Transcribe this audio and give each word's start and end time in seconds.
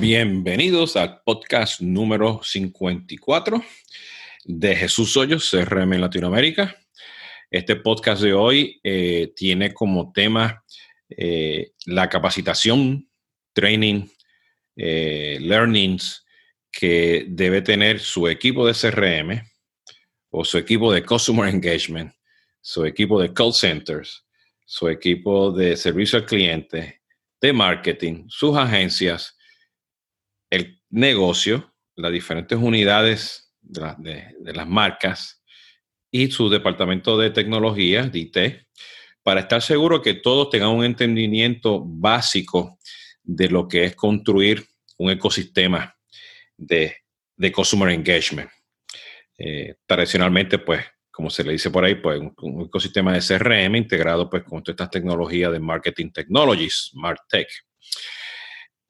Bienvenidos 0.00 0.96
al 0.96 1.20
podcast 1.26 1.82
número 1.82 2.40
54 2.42 3.62
de 4.46 4.74
Jesús 4.74 5.14
Hoyos, 5.14 5.50
CRM 5.50 5.92
en 5.92 6.00
Latinoamérica. 6.00 6.74
Este 7.50 7.76
podcast 7.76 8.22
de 8.22 8.32
hoy 8.32 8.80
eh, 8.82 9.30
tiene 9.36 9.74
como 9.74 10.10
tema 10.10 10.64
eh, 11.10 11.72
la 11.84 12.08
capacitación, 12.08 13.10
training, 13.52 14.06
eh, 14.74 15.36
learnings 15.38 16.24
que 16.72 17.26
debe 17.28 17.60
tener 17.60 18.00
su 18.00 18.26
equipo 18.26 18.66
de 18.66 18.72
CRM 18.72 19.42
o 20.30 20.46
su 20.46 20.56
equipo 20.56 20.90
de 20.94 21.04
Customer 21.04 21.46
Engagement, 21.46 22.10
su 22.62 22.86
equipo 22.86 23.20
de 23.20 23.34
call 23.34 23.52
centers, 23.52 24.24
su 24.64 24.88
equipo 24.88 25.52
de 25.52 25.76
servicio 25.76 26.18
al 26.18 26.24
cliente, 26.24 27.02
de 27.38 27.52
marketing, 27.52 28.24
sus 28.28 28.56
agencias, 28.56 29.36
el 30.90 31.00
negocio, 31.00 31.72
las 31.96 32.12
diferentes 32.12 32.58
unidades 32.58 33.52
de, 33.60 34.34
las 34.54 34.66
marcas 34.66 35.42
y 36.10 36.30
su 36.30 36.48
departamento 36.48 37.16
de 37.18 37.30
tecnología, 37.30 38.04
DT, 38.04 38.66
para 39.22 39.40
estar 39.40 39.62
seguro 39.62 40.02
que 40.02 40.14
todos 40.14 40.50
tengan 40.50 40.70
un 40.70 40.84
entendimiento 40.84 41.82
básico 41.84 42.78
de 43.22 43.48
lo 43.48 43.68
que 43.68 43.84
es 43.84 43.94
construir 43.94 44.64
un 44.98 45.10
ecosistema 45.10 45.94
de, 46.56 46.96
de 47.36 47.52
customer 47.52 47.90
engagement. 47.90 48.50
Eh, 49.38 49.76
tradicionalmente, 49.86 50.58
pues, 50.58 50.84
como 51.10 51.30
se 51.30 51.44
le 51.44 51.52
dice 51.52 51.70
por 51.70 51.84
ahí, 51.84 51.94
pues 51.96 52.20
un, 52.42 52.62
ecosistema 52.66 53.12
de 53.12 53.20
CRM 53.20 53.76
integrado 53.76 54.28
pues 54.28 54.42
con 54.42 54.62
todas 54.62 54.74
estas 54.74 54.90
tecnologías 54.90 55.52
de 55.52 55.60
marketing 55.60 56.10
technologies, 56.10 56.90
MarTech. 56.94 57.48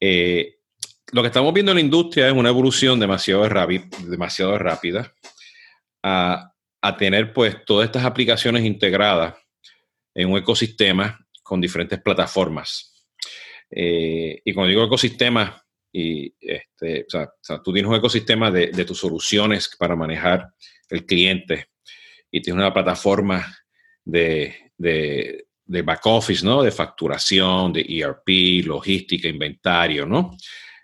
Eh, 0.00 0.59
lo 1.12 1.22
que 1.22 1.28
estamos 1.28 1.52
viendo 1.52 1.72
en 1.72 1.76
la 1.76 1.82
industria 1.82 2.28
es 2.28 2.32
una 2.32 2.48
evolución 2.48 3.00
demasiado, 3.00 3.48
demasiado 4.06 4.58
rápida 4.58 5.12
a, 6.02 6.46
tener 6.98 7.32
pues 7.32 7.64
todas 7.66 7.86
estas 7.86 8.04
aplicaciones 8.04 8.64
integradas 8.64 9.34
en 10.14 10.30
un 10.30 10.38
ecosistema 10.38 11.18
con 11.42 11.60
diferentes 11.60 12.00
plataformas. 12.00 13.06
Eh, 13.70 14.40
y 14.44 14.52
cuando 14.54 14.70
digo 14.70 14.84
ecosistema, 14.84 15.62
y 15.92 16.32
este, 16.40 17.06
o 17.06 17.28
sea, 17.42 17.62
tú 17.62 17.72
tienes 17.72 17.90
un 17.90 17.96
ecosistema 17.96 18.50
de, 18.50 18.84
tus 18.84 18.98
soluciones 18.98 19.70
para 19.78 19.94
manejar 19.94 20.48
el 20.88 21.04
cliente 21.04 21.68
y 22.30 22.40
tienes 22.40 22.60
una 22.60 22.72
plataforma 22.72 23.46
de, 24.04 24.72
de, 24.78 25.46
de 25.64 25.82
back 25.82 26.06
office, 26.06 26.44
¿no? 26.44 26.62
De 26.62 26.70
facturación, 26.70 27.72
de 27.72 27.84
ERP, 27.86 28.64
logística, 28.64 29.28
inventario, 29.28 30.06
¿no? 30.06 30.36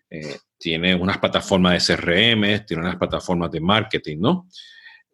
Eh, 0.08 0.36
tiene 0.58 0.94
unas 0.94 1.18
plataformas 1.18 1.86
de 1.86 1.94
CRM, 1.94 2.64
tiene 2.64 2.82
unas 2.82 2.96
plataformas 2.96 3.50
de 3.50 3.60
marketing, 3.60 4.18
¿no? 4.18 4.48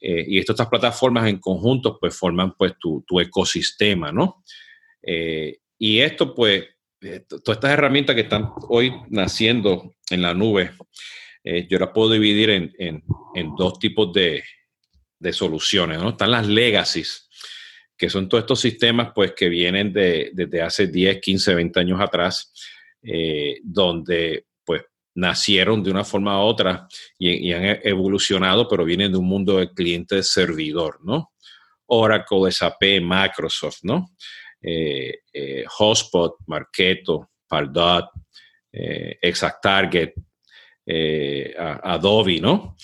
Eh, 0.00 0.24
y 0.28 0.38
estas 0.38 0.66
plataformas 0.68 1.28
en 1.28 1.38
conjunto 1.38 1.98
pues 1.98 2.16
forman 2.16 2.54
pues 2.56 2.74
tu, 2.78 3.20
ecosistema, 3.20 4.12
¿no? 4.12 4.44
Eh, 5.02 5.58
y 5.78 6.00
esto 6.00 6.34
pues, 6.34 6.64
todas 7.28 7.56
estas 7.56 7.72
herramientas 7.72 8.14
que 8.14 8.22
están 8.22 8.50
hoy 8.68 8.92
naciendo 9.08 9.94
en 10.10 10.22
la 10.22 10.34
nube, 10.34 10.72
yo 11.68 11.78
las 11.80 11.88
puedo 11.88 12.12
dividir 12.12 12.50
en, 12.50 13.02
dos 13.56 13.80
tipos 13.80 14.12
de, 14.12 14.44
soluciones, 15.32 15.98
¿no? 15.98 16.10
Están 16.10 16.30
las 16.30 16.46
legacies, 16.46 17.28
que 17.96 18.08
son 18.08 18.28
todos 18.28 18.42
estos 18.42 18.60
sistemas 18.60 19.10
pues 19.12 19.32
que 19.32 19.48
vienen 19.48 19.92
de, 19.92 20.30
desde 20.32 20.62
hace 20.62 20.86
10, 20.86 21.20
15, 21.20 21.54
20 21.56 21.80
años 21.80 22.00
atrás, 22.00 22.52
donde 23.64 24.46
nacieron 25.14 25.82
de 25.82 25.91
una 25.91 26.05
forma 26.05 26.42
u 26.42 26.46
otra 26.46 26.86
y, 27.18 27.52
han 27.52 27.80
evolucionado, 27.83 28.68
pero 28.68 28.84
vienen 28.84 29.12
de 29.12 29.18
un 29.18 29.27
mundo 29.27 29.58
de 29.58 29.73
cliente 29.73 30.23
servidor, 30.23 30.98
¿no? 31.05 31.33
Oracle, 31.86 32.50
SAP, 32.50 33.00
Microsoft, 33.02 33.80
¿no? 33.83 34.06
Eh, 34.62 35.18
eh, 35.33 35.64
Hotspot, 35.67 36.36
Marketo, 36.46 37.30
Pardot, 37.48 38.11
eh, 38.73 39.18
ExactTarget, 39.20 40.14
Adobe, 41.58 42.40
¿no? 42.40 42.77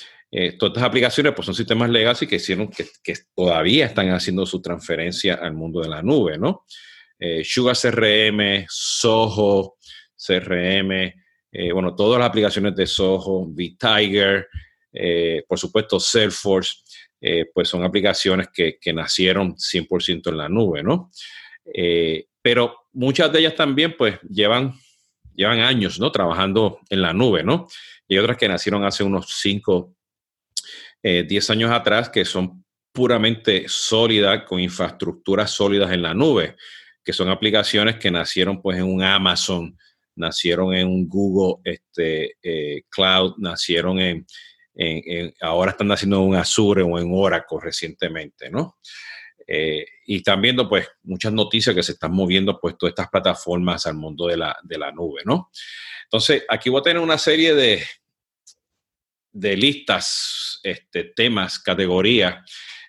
todas 0.58 0.72
estas 0.76 0.82
aplicaciones 0.84 1.32
pues, 1.34 1.46
son 1.46 1.54
sistemas 1.54 1.88
legacy 1.88 2.26
que, 2.26 2.36
hicieron, 2.36 2.68
que, 2.68 2.86
que, 3.02 3.14
todavía 3.34 3.86
están 3.86 4.10
haciendo 4.10 4.44
su 4.44 4.60
transferencia 4.60 5.34
al 5.34 5.54
mundo 5.54 5.80
de 5.80 5.88
la 5.88 6.02
nube, 6.02 6.36
¿no? 6.36 6.64
Sugar 7.42 7.76
CRM, 7.76 8.66
Soho, 8.68 9.78
CRM, 10.14 11.14
eh, 11.50 11.72
bueno, 11.72 11.94
todas 11.94 12.18
las 12.18 12.28
aplicaciones 12.28 12.74
de 12.76 12.86
Soho, 12.86 13.46
VTiger, 13.46 14.48
eh, 14.92 15.44
por 15.48 15.58
supuesto 15.58 15.98
Salesforce, 15.98 16.82
eh, 17.20 17.46
pues 17.52 17.68
son 17.68 17.84
aplicaciones 17.84 18.48
que, 18.52 18.78
nacieron 18.92 19.56
100% 19.56 20.30
en 20.30 20.36
la 20.36 20.48
nube, 20.48 20.82
¿no? 20.82 21.10
pero 22.40 22.86
muchas 22.94 23.30
de 23.30 23.40
ellas 23.40 23.54
también, 23.54 23.94
pues, 23.94 24.18
llevan, 24.22 24.72
llevan 25.34 25.60
años, 25.60 26.00
¿no? 26.00 26.10
Trabajando 26.10 26.80
en 26.88 27.02
la 27.02 27.12
nube, 27.12 27.42
¿no? 27.42 27.68
Y 28.06 28.16
otras 28.16 28.38
que 28.38 28.48
nacieron 28.48 28.84
hace 28.84 29.04
unos 29.04 29.26
5, 29.42 29.94
10 31.02 31.50
años 31.50 31.70
atrás, 31.70 32.08
que 32.08 32.24
son 32.24 32.64
puramente 32.90 33.64
sólidas, 33.68 34.44
con 34.44 34.60
infraestructuras 34.60 35.50
sólidas 35.50 35.92
en 35.92 36.00
la 36.00 36.14
nube, 36.14 36.56
que 37.04 37.12
son 37.12 37.28
aplicaciones 37.28 37.96
que 37.96 38.10
nacieron, 38.10 38.62
pues, 38.62 38.78
en 38.78 38.84
un 38.84 39.02
Amazon, 39.02 39.76
nacieron 40.18 40.74
en 40.74 40.86
un 40.88 41.08
Google 41.08 41.60
este, 41.64 42.36
eh, 42.42 42.82
Cloud, 42.90 43.34
nacieron 43.38 43.98
en, 43.98 44.26
ahora 45.40 45.72
están 45.72 45.88
naciendo 45.88 46.24
en 46.24 46.34
Azure 46.36 46.82
o 46.82 46.98
en 46.98 47.10
Oracle 47.12 47.58
recientemente, 47.60 48.48
¿no? 48.48 48.78
Eh, 49.50 49.86
y 50.04 50.16
están 50.16 50.42
viendo 50.42 50.68
pues 50.68 50.86
muchas 51.04 51.32
noticias 51.32 51.74
que 51.74 51.82
se 51.82 51.92
están 51.92 52.12
moviendo 52.12 52.60
pues 52.60 52.76
todas 52.76 52.90
estas 52.90 53.08
plataformas 53.08 53.86
al 53.86 53.94
mundo 53.94 54.26
de 54.26 54.36
la, 54.36 54.92
nube, 54.94 55.22
¿no? 55.24 55.50
Entonces, 56.04 56.44
aquí 56.48 56.68
voy 56.68 56.80
a 56.80 56.82
tener 56.82 57.02
una 57.02 57.16
serie 57.16 57.54
de, 57.54 57.82
de 59.32 59.56
listas, 59.56 60.60
este, 60.62 61.04
temas, 61.04 61.58
categorías, 61.58 62.44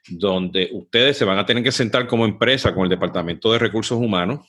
donde 0.10 0.70
ustedes 0.74 1.18
se 1.18 1.24
van 1.24 1.38
a 1.38 1.46
tener 1.46 1.64
que 1.64 1.72
sentar 1.72 2.08
como 2.08 2.26
empresa 2.26 2.74
con 2.74 2.84
el 2.84 2.90
Departamento 2.90 3.54
de 3.54 3.60
Recursos 3.60 3.98
Humanos 3.98 4.46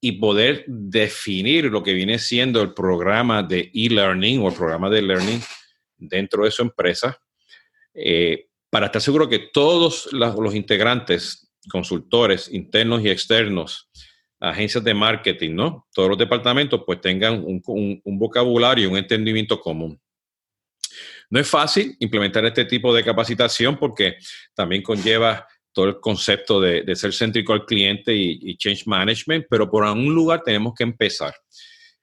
y 0.00 0.12
poder 0.12 0.64
definir 0.66 1.66
lo 1.66 1.82
que 1.82 1.92
viene 1.92 2.18
siendo 2.18 2.62
el 2.62 2.72
programa 2.72 3.42
de 3.42 3.70
e-learning 3.74 4.40
o 4.40 4.48
el 4.48 4.54
programa 4.54 4.88
de 4.88 5.02
learning 5.02 5.40
dentro 5.98 6.44
de 6.44 6.50
su 6.50 6.62
empresa, 6.62 7.18
eh, 7.94 8.46
para 8.70 8.86
estar 8.86 9.02
seguro 9.02 9.28
que 9.28 9.50
todos 9.52 10.08
los, 10.12 10.54
integrantes, 10.54 11.52
consultores 11.70 12.48
internos 12.52 13.02
y 13.02 13.10
externos, 13.10 13.90
agencias 14.38 14.82
de 14.82 14.94
marketing, 14.94 15.54
¿no? 15.54 15.86
Todos 15.92 16.08
los 16.08 16.18
departamentos 16.18 16.82
pues 16.86 17.00
tengan 17.00 17.44
un, 17.44 17.60
un 18.02 18.18
vocabulario, 18.18 18.88
un 18.88 18.96
entendimiento 18.96 19.60
común. 19.60 20.00
No 21.28 21.38
es 21.38 21.48
fácil 21.48 21.96
implementar 22.00 22.44
este 22.44 22.64
tipo 22.64 22.94
de 22.94 23.04
capacitación 23.04 23.76
porque 23.76 24.16
también 24.54 24.82
conlleva 24.82 25.46
todo 25.72 25.86
el 25.86 26.00
concepto 26.00 26.60
de, 26.60 26.96
ser 26.96 27.12
céntrico 27.12 27.52
al 27.52 27.64
cliente 27.64 28.14
y, 28.14 28.56
change 28.56 28.86
management, 28.86 29.46
pero 29.48 29.70
por 29.70 29.84
algún 29.84 30.14
lugar 30.14 30.42
tenemos 30.42 30.74
que 30.74 30.84
empezar. 30.84 31.34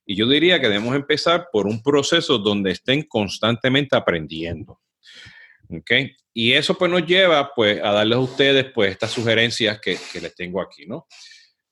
Y 0.06 0.16
yo 0.16 0.28
diría 0.28 0.60
que 0.60 0.70
debemos 0.70 0.96
empezar 0.96 1.48
por 1.52 1.68
un 1.68 1.82
proceso 1.84 2.38
donde 2.38 2.72
estén 2.72 3.04
constantemente 3.04 3.96
aprendiendo. 3.96 4.80
¿Ok? 5.70 5.92
Y 6.34 6.54
eso 6.54 6.76
pues 6.78 6.90
nos 6.90 7.06
lleva 7.06 7.52
pues 7.54 7.82
a 7.84 7.92
darles 7.92 8.16
a 8.16 8.22
ustedes 8.22 8.68
pues 8.74 8.92
estas 8.92 9.12
sugerencias 9.12 9.82
que, 9.82 9.98
les 10.22 10.36
tengo 10.36 10.62
aquí, 10.62 10.86
¿no? 10.86 11.08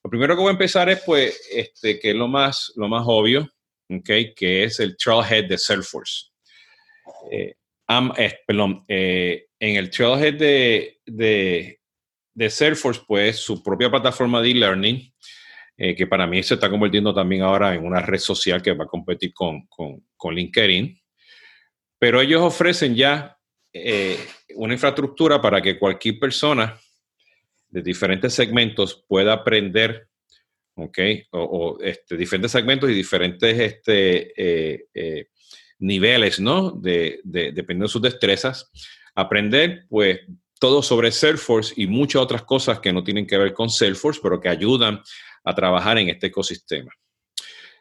Lo 0.03 0.09
primero 0.09 0.35
que 0.35 0.41
voy 0.41 0.49
a 0.49 0.51
empezar 0.51 0.89
es 0.89 1.01
pues 1.05 1.47
este, 1.51 1.99
que 1.99 2.09
es 2.09 2.15
lo 2.15 2.27
más, 2.27 2.73
lo 2.75 2.87
más 2.87 3.03
obvio, 3.05 3.49
¿ok? 3.89 4.09
Que 4.35 4.63
es 4.63 4.79
el 4.79 4.97
Trailhead 4.97 5.45
de 5.45 5.57
Salesforce. 5.57 6.31
Eh, 7.31 7.55
eh, 8.17 8.39
perdón, 8.45 8.83
eh, 8.87 9.45
en 9.59 9.75
el 9.75 9.89
Trailhead 9.89 10.33
de, 10.33 10.99
de, 11.05 11.79
de 12.35 12.49
Salesforce, 12.49 13.01
pues 13.07 13.37
su 13.37 13.63
propia 13.63 13.89
plataforma 13.89 14.41
de 14.41 14.51
e-learning, 14.51 15.13
eh, 15.77 15.95
que 15.95 16.05
para 16.05 16.27
mí 16.27 16.43
se 16.43 16.55
está 16.55 16.69
convirtiendo 16.69 17.13
también 17.13 17.41
ahora 17.41 17.73
en 17.73 17.85
una 17.85 18.01
red 18.01 18.19
social 18.19 18.61
que 18.61 18.73
va 18.73 18.83
a 18.83 18.87
competir 18.87 19.33
con, 19.33 19.67
con, 19.67 20.35
LinkedIn. 20.35 20.99
Pero 21.97 22.21
ellos 22.21 22.41
ofrecen 22.41 22.93
ya 22.93 23.37
eh, 23.71 24.19
una 24.55 24.73
infraestructura 24.73 25.41
para 25.41 25.61
que 25.61 25.79
cualquier 25.79 26.19
persona 26.19 26.77
de 27.69 27.81
diferentes 27.81 28.33
segmentos 28.33 29.05
pueda 29.07 29.33
aprender, 29.33 30.09
¿ok? 30.75 30.99
O, 31.31 31.77
este, 31.81 32.17
diferentes 32.17 32.51
segmentos 32.51 32.89
y 32.89 32.93
diferentes 32.93 33.57
este, 33.57 34.33
eh, 34.93 35.29
niveles, 35.79 36.39
¿no? 36.39 36.71
De, 36.71 37.21
de, 37.23 37.51
dependiendo 37.51 37.85
de 37.85 37.91
sus 37.91 38.01
destrezas, 38.01 38.71
aprender, 39.13 39.85
pues, 39.89 40.19
todo 40.59 40.81
sobre 40.81 41.11
Salesforce 41.11 41.73
y 41.77 41.87
muchas 41.87 42.21
otras 42.21 42.43
cosas 42.43 42.79
que 42.79 42.93
no 42.93 43.03
tienen 43.03 43.27
que 43.27 43.37
ver 43.37 43.53
con 43.53 43.69
Salesforce, 43.69 44.19
pero 44.21 44.39
que 44.39 44.49
ayudan 44.49 45.01
a 45.43 45.55
trabajar 45.55 45.97
en 45.97 46.09
este 46.09 46.27
ecosistema. 46.27 46.91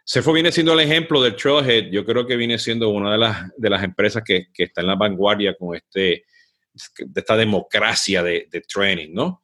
Serfo 0.06 0.32
viene 0.32 0.52
siendo 0.52 0.74
el 0.74 0.80
ejemplo 0.80 1.22
del 1.22 1.34
Trailhead. 1.34 1.90
Yo 1.90 2.04
creo 2.04 2.26
que 2.26 2.36
viene 2.36 2.58
siendo 2.58 2.90
una 2.90 3.12
de 3.12 3.18
las, 3.18 3.50
de 3.56 3.70
las 3.70 3.82
empresas 3.82 4.22
que, 4.22 4.48
que 4.52 4.64
está 4.64 4.82
en 4.82 4.88
la 4.88 4.96
vanguardia 4.96 5.56
con 5.56 5.74
este, 5.74 6.24
esta 7.14 7.36
democracia 7.36 8.22
de, 8.22 8.62
training, 8.68 9.12
¿no? 9.12 9.42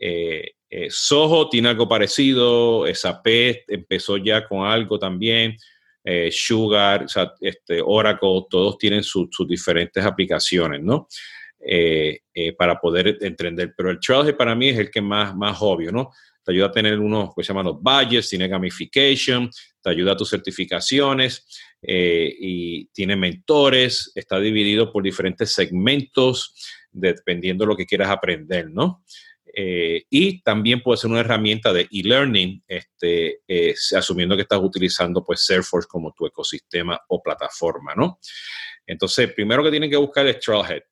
Eh, 0.00 0.52
eh, 0.70 0.88
Soho 0.90 1.48
tiene 1.48 1.70
algo 1.70 1.88
parecido, 1.88 2.84
SAP 2.92 3.26
empezó 3.68 4.16
ya 4.16 4.46
con 4.46 4.66
algo 4.66 4.98
también, 4.98 5.56
eh, 6.04 6.30
Sugar, 6.30 7.06
este, 7.40 7.82
Oracle, 7.84 8.44
todos 8.48 8.78
tienen 8.78 9.02
sus 9.02 9.28
diferentes 9.46 10.04
aplicaciones, 10.04 10.82
¿no? 10.82 11.08
Para 12.56 12.80
poder 12.80 13.18
entender. 13.20 13.74
Pero 13.76 13.90
el 13.90 13.98
Trailhead 14.00 14.36
para 14.36 14.54
mí 14.54 14.68
es 14.68 14.78
el 14.78 14.90
que 14.90 15.00
más, 15.00 15.36
más 15.36 15.58
obvio, 15.60 15.92
¿no? 15.92 16.10
Te 16.44 16.52
ayuda 16.52 16.66
a 16.66 16.72
tener 16.72 16.98
unos 16.98 17.34
que 17.34 17.42
se 17.42 17.48
llaman 17.48 17.66
los 17.66 17.82
budgets, 17.82 18.30
tiene 18.30 18.48
gamification, 18.48 19.50
te 19.82 19.90
ayuda 19.90 20.12
a 20.12 20.16
tus 20.16 20.30
certificaciones 20.30 21.46
y 21.82 22.86
tiene 22.86 23.16
mentores, 23.16 24.12
está 24.14 24.40
dividido 24.40 24.92
por 24.92 25.02
diferentes 25.02 25.52
segmentos, 25.52 26.54
dependiendo 26.90 27.64
de 27.64 27.68
lo 27.68 27.76
que 27.76 27.86
quieras 27.86 28.10
aprender, 28.10 28.70
¿no? 28.70 29.04
Eh, 29.60 30.04
y 30.10 30.40
también 30.42 30.80
puede 30.82 30.98
ser 30.98 31.10
una 31.10 31.20
herramienta 31.20 31.72
de 31.72 31.88
e-learning, 31.90 32.62
este, 32.68 33.40
eh, 33.48 33.74
asumiendo 33.96 34.36
que 34.36 34.42
estás 34.42 34.60
utilizando 34.62 35.24
pues 35.24 35.44
Salesforce 35.44 35.88
como 35.88 36.12
tu 36.12 36.26
ecosistema 36.26 37.00
o 37.08 37.22
plataforma, 37.22 37.94
¿no? 37.94 38.20
Entonces, 38.86 39.32
primero 39.32 39.64
que 39.64 39.70
tienen 39.70 39.90
que 39.90 39.96
buscar 39.96 40.26
es 40.26 40.38
Trailhead. 40.40 40.82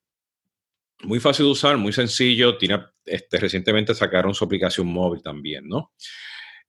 Muy 1.02 1.20
fácil 1.20 1.46
de 1.46 1.52
usar, 1.52 1.76
muy 1.76 1.92
sencillo. 1.92 2.56
Tiene, 2.56 2.84
este, 3.04 3.38
recientemente 3.38 3.94
sacaron 3.94 4.34
su 4.34 4.44
aplicación 4.44 4.86
móvil 4.86 5.22
también, 5.22 5.68
¿no? 5.68 5.92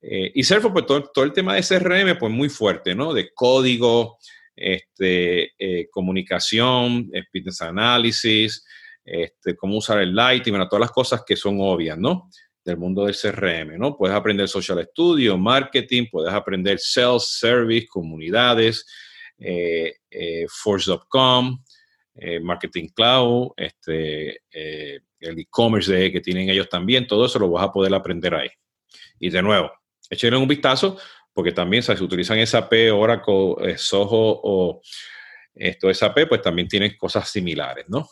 Eh, 0.02 0.32
y 0.36 0.44
Salesforce, 0.44 0.86
pues 0.86 1.12
todo, 1.14 1.26
el 1.26 1.34
tema 1.34 1.56
de 1.56 1.64
CRM, 1.64 2.18
pues 2.20 2.32
muy 2.32 2.50
fuerte, 2.50 2.94
¿no? 2.94 3.14
De 3.14 3.34
código, 3.34 4.18
este, 4.56 5.54
comunicación, 5.92 7.10
business 7.34 7.62
analysis, 7.62 8.64
este, 9.08 9.56
cómo 9.56 9.78
usar 9.78 10.02
el 10.02 10.14
Lighting, 10.14 10.54
todas 10.70 10.82
las 10.82 10.92
cosas 10.92 11.24
que 11.26 11.38
son 11.38 11.60
obvias, 11.62 11.98
¿no? 11.98 12.30
Del 12.64 12.78
mundo 12.78 13.06
del 13.06 13.16
CRM, 13.16 13.78
¿no? 13.78 13.96
Puedes 13.96 14.14
aprender 14.14 14.50
Social 14.50 14.86
Studio, 14.92 15.38
Marketing, 15.38 16.08
puedes 16.12 16.34
aprender 16.34 16.78
Sales, 16.78 17.24
Service, 17.40 17.88
Comunidades, 17.88 18.86
eh, 19.40 19.96
eh, 20.12 20.46
Force.com, 20.50 21.64
eh, 22.18 22.40
Marketing 22.40 22.88
Cloud, 22.90 23.52
este, 23.58 24.42
el 24.52 25.40
e-commerce 25.40 26.12
que 26.12 26.22
tienen 26.22 26.50
ellos 26.50 26.70
también, 26.70 27.08
todo 27.08 27.26
eso 27.26 27.40
lo 27.40 27.50
vas 27.50 27.66
a 27.66 27.72
poder 27.72 27.94
aprender 27.94 28.36
ahí. 28.36 28.50
Y 29.20 29.30
de 29.30 29.42
nuevo, 29.42 29.72
échenle 30.10 30.38
un 30.38 30.48
vistazo, 30.48 30.98
porque 31.34 31.52
también 31.52 31.84
si 31.84 31.96
se 31.96 32.04
utilizan 32.04 32.46
SAP, 32.46 32.74
Oracle, 32.94 33.78
Soho 33.78 34.42
o 34.44 34.82
esto 35.54 35.94
SAP, 35.94 36.28
pues 36.28 36.42
también 36.42 36.68
tienen 36.68 36.96
cosas 36.98 37.30
similares, 37.30 37.86
¿no? 37.88 38.08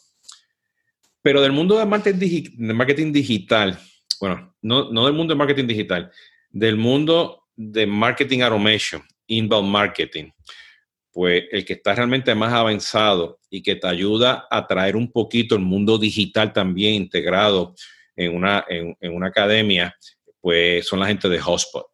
Pero 1.21 1.41
del 1.41 1.51
mundo 1.51 1.77
de 1.79 1.85
marketing, 1.85 3.11
digital, 3.11 3.79
bueno, 4.19 4.55
no, 4.61 4.91
no, 4.91 5.05
del 5.05 5.15
mundo 5.15 5.33
de 5.33 5.37
marketing 5.39 5.65
digital, 5.65 6.11
del 6.51 6.77
mundo 6.77 7.45
de 7.55 7.87
marketing 7.87 8.41
automation, 8.41 9.01
inbound 9.27 9.69
marketing, 9.69 10.29
pues 11.15 11.45
el 11.49 11.63
que 11.63 11.71
está 11.71 11.95
realmente 11.95 12.35
más 12.35 12.51
avanzado 12.51 13.39
y 13.49 13.63
que 13.63 13.77
te 13.77 13.87
ayuda 13.87 14.49
a 14.51 14.67
traer 14.67 14.97
un 14.97 15.09
poquito 15.09 15.55
el 15.55 15.61
mundo 15.61 15.97
digital 15.97 16.51
también 16.51 16.95
integrado 16.95 17.73
en 18.17 18.35
una, 18.35 18.65
en, 18.67 18.97
una 19.13 19.27
academia, 19.27 19.95
pues 20.41 20.85
son 20.85 20.99
la 20.99 21.07
gente 21.07 21.29
de 21.29 21.39
Hotspot. 21.39 21.85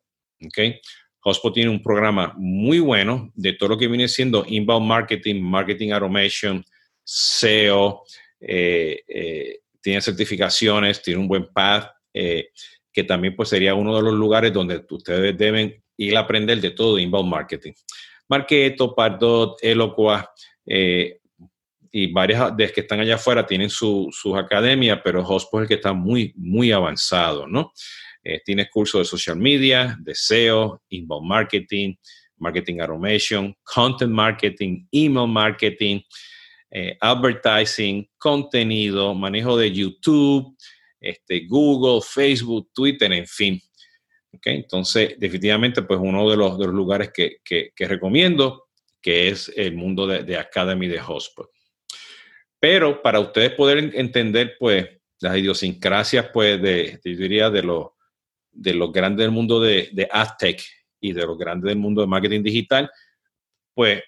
Hotspot 1.19 1.53
tiene 1.53 1.69
un 1.69 1.83
programa 1.83 2.33
muy 2.35 2.79
bueno 2.79 3.31
de 3.35 3.53
todo 3.53 3.69
lo 3.69 3.77
que 3.77 3.87
viene 3.87 4.07
siendo 4.07 4.43
inbound 4.47 4.87
marketing, 4.87 5.39
marketing 5.39 5.91
automation, 5.91 6.65
SEO, 7.03 8.01
eh, 8.39 9.03
eh, 9.07 9.59
tiene 9.79 10.01
certificaciones, 10.01 10.99
tiene 10.99 11.19
un 11.19 11.27
buen 11.27 11.45
path, 11.53 11.91
eh, 12.11 12.49
que 12.91 13.03
también 13.03 13.35
pues 13.35 13.49
sería 13.49 13.75
uno 13.75 13.95
de 13.95 14.01
los 14.01 14.15
lugares 14.15 14.51
donde 14.51 14.83
ustedes 14.89 15.37
deben 15.37 15.79
ir 15.97 16.17
a 16.17 16.21
aprender 16.21 16.59
de 16.59 16.71
todo 16.71 16.95
de 16.95 17.03
inbound 17.03 17.29
marketing. 17.29 17.73
Marketo, 18.31 18.95
Pardot, 18.95 19.57
Eloqua 19.61 20.31
y 20.65 22.11
varias 22.13 22.55
de 22.55 22.71
que 22.71 22.81
están 22.81 23.01
allá 23.01 23.15
afuera 23.15 23.45
tienen 23.45 23.69
sus 23.69 24.25
academias, 24.35 25.01
pero 25.03 25.23
Hotspot 25.23 25.59
es 25.59 25.61
el 25.63 25.67
que 25.67 25.73
está 25.75 25.91
muy, 25.93 26.33
muy 26.37 26.71
avanzado, 26.71 27.45
¿no? 27.45 27.73
tienes 28.45 28.69
cursos 28.69 29.01
de 29.01 29.05
social 29.05 29.35
media, 29.35 29.97
de 29.99 30.15
SEO, 30.15 30.81
inbound 30.89 31.27
marketing, 31.27 31.95
marketing 32.41 32.79
automation, 32.81 33.55
content 33.63 34.11
marketing, 34.11 34.85
email 34.91 35.27
marketing, 35.27 36.01
eh, 36.71 36.97
advertising, 36.99 38.07
contenido, 38.17 39.13
manejo 39.13 39.57
de 39.57 39.71
YouTube, 39.71 40.55
este, 40.99 41.45
Google, 41.47 42.01
Facebook, 42.01 42.69
Twitter, 42.73 43.11
en 43.11 43.27
fin. 43.27 43.61
Okay, 44.33 44.55
entonces, 44.55 45.15
definitivamente, 45.17 45.81
pues 45.81 45.99
uno 46.01 46.29
de 46.29 46.37
los, 46.37 46.57
lugares 46.57 47.11
que, 47.13 47.41
recomiendo, 47.77 48.69
que 49.01 49.27
es 49.27 49.51
el 49.55 49.75
mundo 49.75 50.07
de, 50.07 50.37
Academy 50.37 50.87
de 50.87 50.99
Hotspot. 50.99 51.49
Pero 52.59 53.01
para 53.01 53.19
ustedes 53.19 53.51
poder 53.51 53.91
entender, 53.95 54.55
pues, 54.59 54.87
las 55.19 55.37
idiosincrasias, 55.37 56.29
pues, 56.33 56.61
de, 56.61 56.99
diría, 57.03 57.49
de 57.49 57.63
los 57.63 57.87
de 58.51 58.73
los 58.73 58.91
grandes 58.91 59.23
del 59.23 59.31
mundo 59.31 59.59
de, 59.59 59.89
de 59.93 60.09
y 60.99 61.13
de 61.13 61.25
los 61.25 61.37
grandes 61.37 61.69
del 61.69 61.77
mundo 61.77 62.01
de 62.01 62.07
marketing 62.07 62.43
digital, 62.43 62.91
pues 63.73 64.03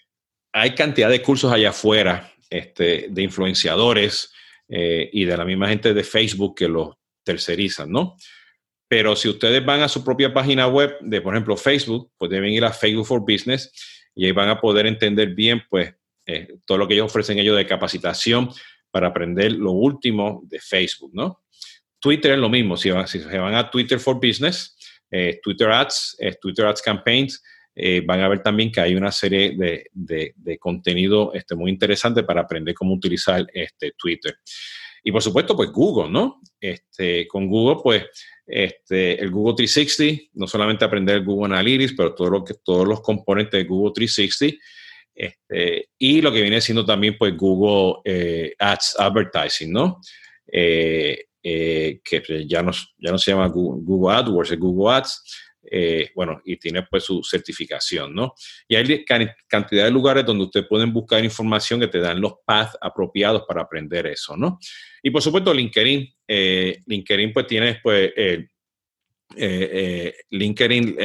hay 0.51 0.75
cantidad 0.75 1.09
de 1.09 1.21
cursos 1.21 1.51
allá 1.51 1.69
afuera 1.69 2.31
este, 2.49 3.07
de 3.09 3.21
influenciadores 3.23 4.31
eh, 4.67 5.09
y 5.11 5.25
de 5.25 5.37
la 5.37 5.45
misma 5.45 5.69
gente 5.69 5.93
de 5.93 6.03
Facebook 6.03 6.55
que 6.55 6.67
los 6.67 6.95
tercerizan, 7.23 7.91
¿no? 7.91 8.15
Pero 8.93 9.15
si 9.15 9.27
ustedes 9.27 9.65
van 9.65 9.81
a 9.81 9.89
su 9.89 10.03
propia 10.03 10.31
página 10.31 10.67
web 10.67 10.95
de, 11.01 11.19
por 11.19 11.33
ejemplo, 11.33 11.57
Facebook, 11.57 12.11
pues 12.15 12.29
deben 12.29 12.51
ir 12.51 12.63
a 12.63 12.71
Facebook 12.71 13.07
for 13.07 13.21
Business 13.21 13.71
y 14.13 14.27
ahí 14.27 14.31
van 14.31 14.49
a 14.49 14.61
poder 14.61 14.85
entender 14.85 15.29
bien, 15.29 15.63
pues, 15.67 15.95
eh, 16.27 16.57
todo 16.63 16.77
lo 16.77 16.87
que 16.87 16.93
ellos 16.93 17.07
ofrecen 17.07 17.39
ellos 17.39 17.57
de 17.57 17.65
capacitación 17.65 18.51
para 18.91 19.07
aprender 19.07 19.53
lo 19.53 19.71
último 19.71 20.43
de 20.45 20.59
Facebook, 20.59 21.09
¿no? 21.11 21.41
Twitter 21.99 22.33
es 22.33 22.37
lo 22.37 22.49
mismo, 22.49 22.77
si, 22.77 22.91
se 23.07 23.37
van 23.39 23.55
a 23.55 23.71
Twitter 23.71 23.99
for 23.99 24.17
Business, 24.17 24.77
eh, 25.09 25.39
Twitter 25.41 25.71
Ads, 25.71 26.17
Twitter 26.39 26.67
Ads 26.67 26.83
Campaigns, 26.83 27.43
eh, 27.73 28.03
van 28.05 28.21
a 28.21 28.27
ver 28.27 28.43
también 28.43 28.71
que 28.71 28.79
hay 28.79 28.93
una 28.93 29.11
serie 29.11 29.55
de, 29.57 30.59
contenido 30.59 31.33
este, 31.33 31.55
muy 31.55 31.71
interesante 31.71 32.21
para 32.21 32.41
aprender 32.41 32.75
cómo 32.75 32.93
utilizar 32.93 33.43
este, 33.55 33.93
Twitter. 33.97 34.35
Y 35.03 35.11
por 35.11 35.23
supuesto, 35.23 35.55
pues 35.55 35.71
Google, 35.71 36.11
¿no? 36.11 36.41
Este, 36.61 37.27
con 37.27 37.47
Google, 37.47 37.81
pues 37.83 38.05
este, 38.45 39.21
el 39.21 39.31
Google 39.31 39.55
360, 39.55 40.31
no 40.33 40.47
solamente 40.47 40.85
aprender 40.85 41.17
el 41.17 41.25
Google 41.25 41.53
Analytics, 41.53 41.93
pero 41.95 42.13
todo 42.13 42.29
lo 42.29 42.43
que, 42.43 42.55
todos 42.63 42.87
los 42.87 43.01
componentes 43.01 43.59
de 43.59 43.63
Google 43.63 43.93
360. 43.93 44.57
Este, 45.15 45.89
y 45.97 46.21
lo 46.21 46.31
que 46.31 46.41
viene 46.41 46.59
siendo 46.59 46.85
también, 46.85 47.17
pues, 47.17 47.35
Google 47.37 48.01
eh, 48.05 48.53
Ads 48.57 48.95
Advertising, 48.99 49.71
¿no? 49.71 49.99
Eh, 50.51 51.25
que 51.41 52.47
ya 52.47 52.63
no, 52.63 52.71
ya 52.97 53.11
no 53.11 53.17
se 53.17 53.31
llama 53.31 53.47
Google, 53.47 53.81
Google 53.83 54.15
AdWords, 54.15 54.51
es 54.51 54.59
Google 54.59 54.95
Ads. 54.95 55.23
Eh, 55.71 56.11
bueno, 56.13 56.41
y 56.43 56.57
tiene 56.57 56.83
pues 56.83 57.03
su 57.05 57.23
certificación, 57.23 58.13
¿no? 58.13 58.33
Y 58.67 58.75
hay 58.75 59.05
cantidad 59.47 59.85
de 59.85 59.91
lugares 59.91 60.25
donde 60.25 60.43
ustedes 60.43 60.67
pueden 60.67 60.91
buscar 60.91 61.23
información 61.23 61.79
que 61.79 61.87
te 61.87 61.99
dan 61.99 62.19
los 62.19 62.33
paths 62.45 62.77
apropiados 62.81 63.43
para 63.47 63.61
aprender 63.61 64.05
eso, 64.07 64.35
¿no? 64.35 64.59
Y 65.01 65.09
por 65.09 65.21
supuesto 65.21 65.53
LinkedIn, 65.53 66.13
eh, 66.27 66.81
LinkedIn 66.85 67.31
pues 67.31 67.47
tiene 67.47 67.79
pues 67.81 68.11
eh, 68.15 70.13
LinkedIn 70.29 70.95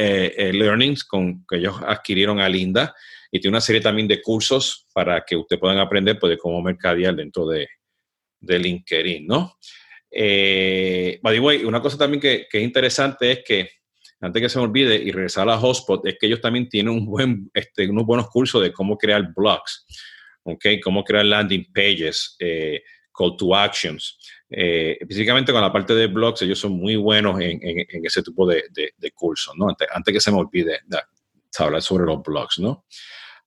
Learnings 0.53 1.03
con, 1.05 1.45
que 1.47 1.57
ellos 1.57 1.75
adquirieron 1.85 2.39
a 2.39 2.49
Linda 2.49 2.93
y 3.31 3.39
tiene 3.39 3.55
una 3.55 3.61
serie 3.61 3.81
también 3.81 4.07
de 4.07 4.21
cursos 4.21 4.87
para 4.93 5.23
que 5.25 5.35
ustedes 5.35 5.59
puedan 5.59 5.79
aprender 5.79 6.19
pues 6.19 6.31
de 6.31 6.37
cómo 6.37 6.61
mercadear 6.61 7.15
dentro 7.15 7.47
de, 7.47 7.67
de 8.39 8.59
LinkedIn, 8.59 9.25
¿no? 9.25 9.57
by 10.11 11.35
the 11.35 11.39
way, 11.39 11.63
una 11.63 11.81
cosa 11.81 11.97
también 11.97 12.19
que, 12.19 12.47
que 12.49 12.57
es 12.57 12.63
interesante 12.63 13.31
es 13.31 13.43
que 13.45 13.78
antes 14.21 14.41
que 14.41 14.49
se 14.49 14.59
me 14.59 14.65
olvide 14.65 14.95
y 14.95 15.11
regresar 15.11 15.49
a 15.49 15.57
Hotspot, 15.57 16.05
es 16.05 16.17
que 16.19 16.27
ellos 16.27 16.41
también 16.41 16.67
tienen 16.67 16.93
un 16.93 17.05
buen, 17.05 17.49
este, 17.53 17.89
unos 17.89 18.05
buenos 18.05 18.29
cursos 18.29 18.61
de 18.61 18.73
cómo 18.73 18.97
crear 18.97 19.33
blogs, 19.33 19.85
¿okay? 20.43 20.79
cómo 20.79 21.03
crear 21.03 21.25
landing 21.25 21.71
pages, 21.73 22.35
eh, 22.39 22.81
call 23.13 23.37
to 23.37 23.55
actions. 23.55 24.17
Eh, 24.49 24.97
específicamente 24.99 25.53
con 25.53 25.61
la 25.61 25.71
parte 25.71 25.93
de 25.93 26.07
blogs, 26.07 26.41
ellos 26.41 26.59
son 26.59 26.73
muy 26.73 26.97
buenos 26.97 27.39
en, 27.39 27.59
ese 28.03 28.21
tipo 28.21 28.45
de, 28.45 28.63
cursos. 29.13 29.53
Antes, 29.91 30.13
que 30.13 30.19
se 30.19 30.31
me 30.31 30.39
olvide 30.39 30.79
de, 30.85 30.99
hablar 31.57 31.81
sobre 31.81 32.05
los 32.05 32.21
blogs, 32.21 32.59
¿no? 32.59 32.85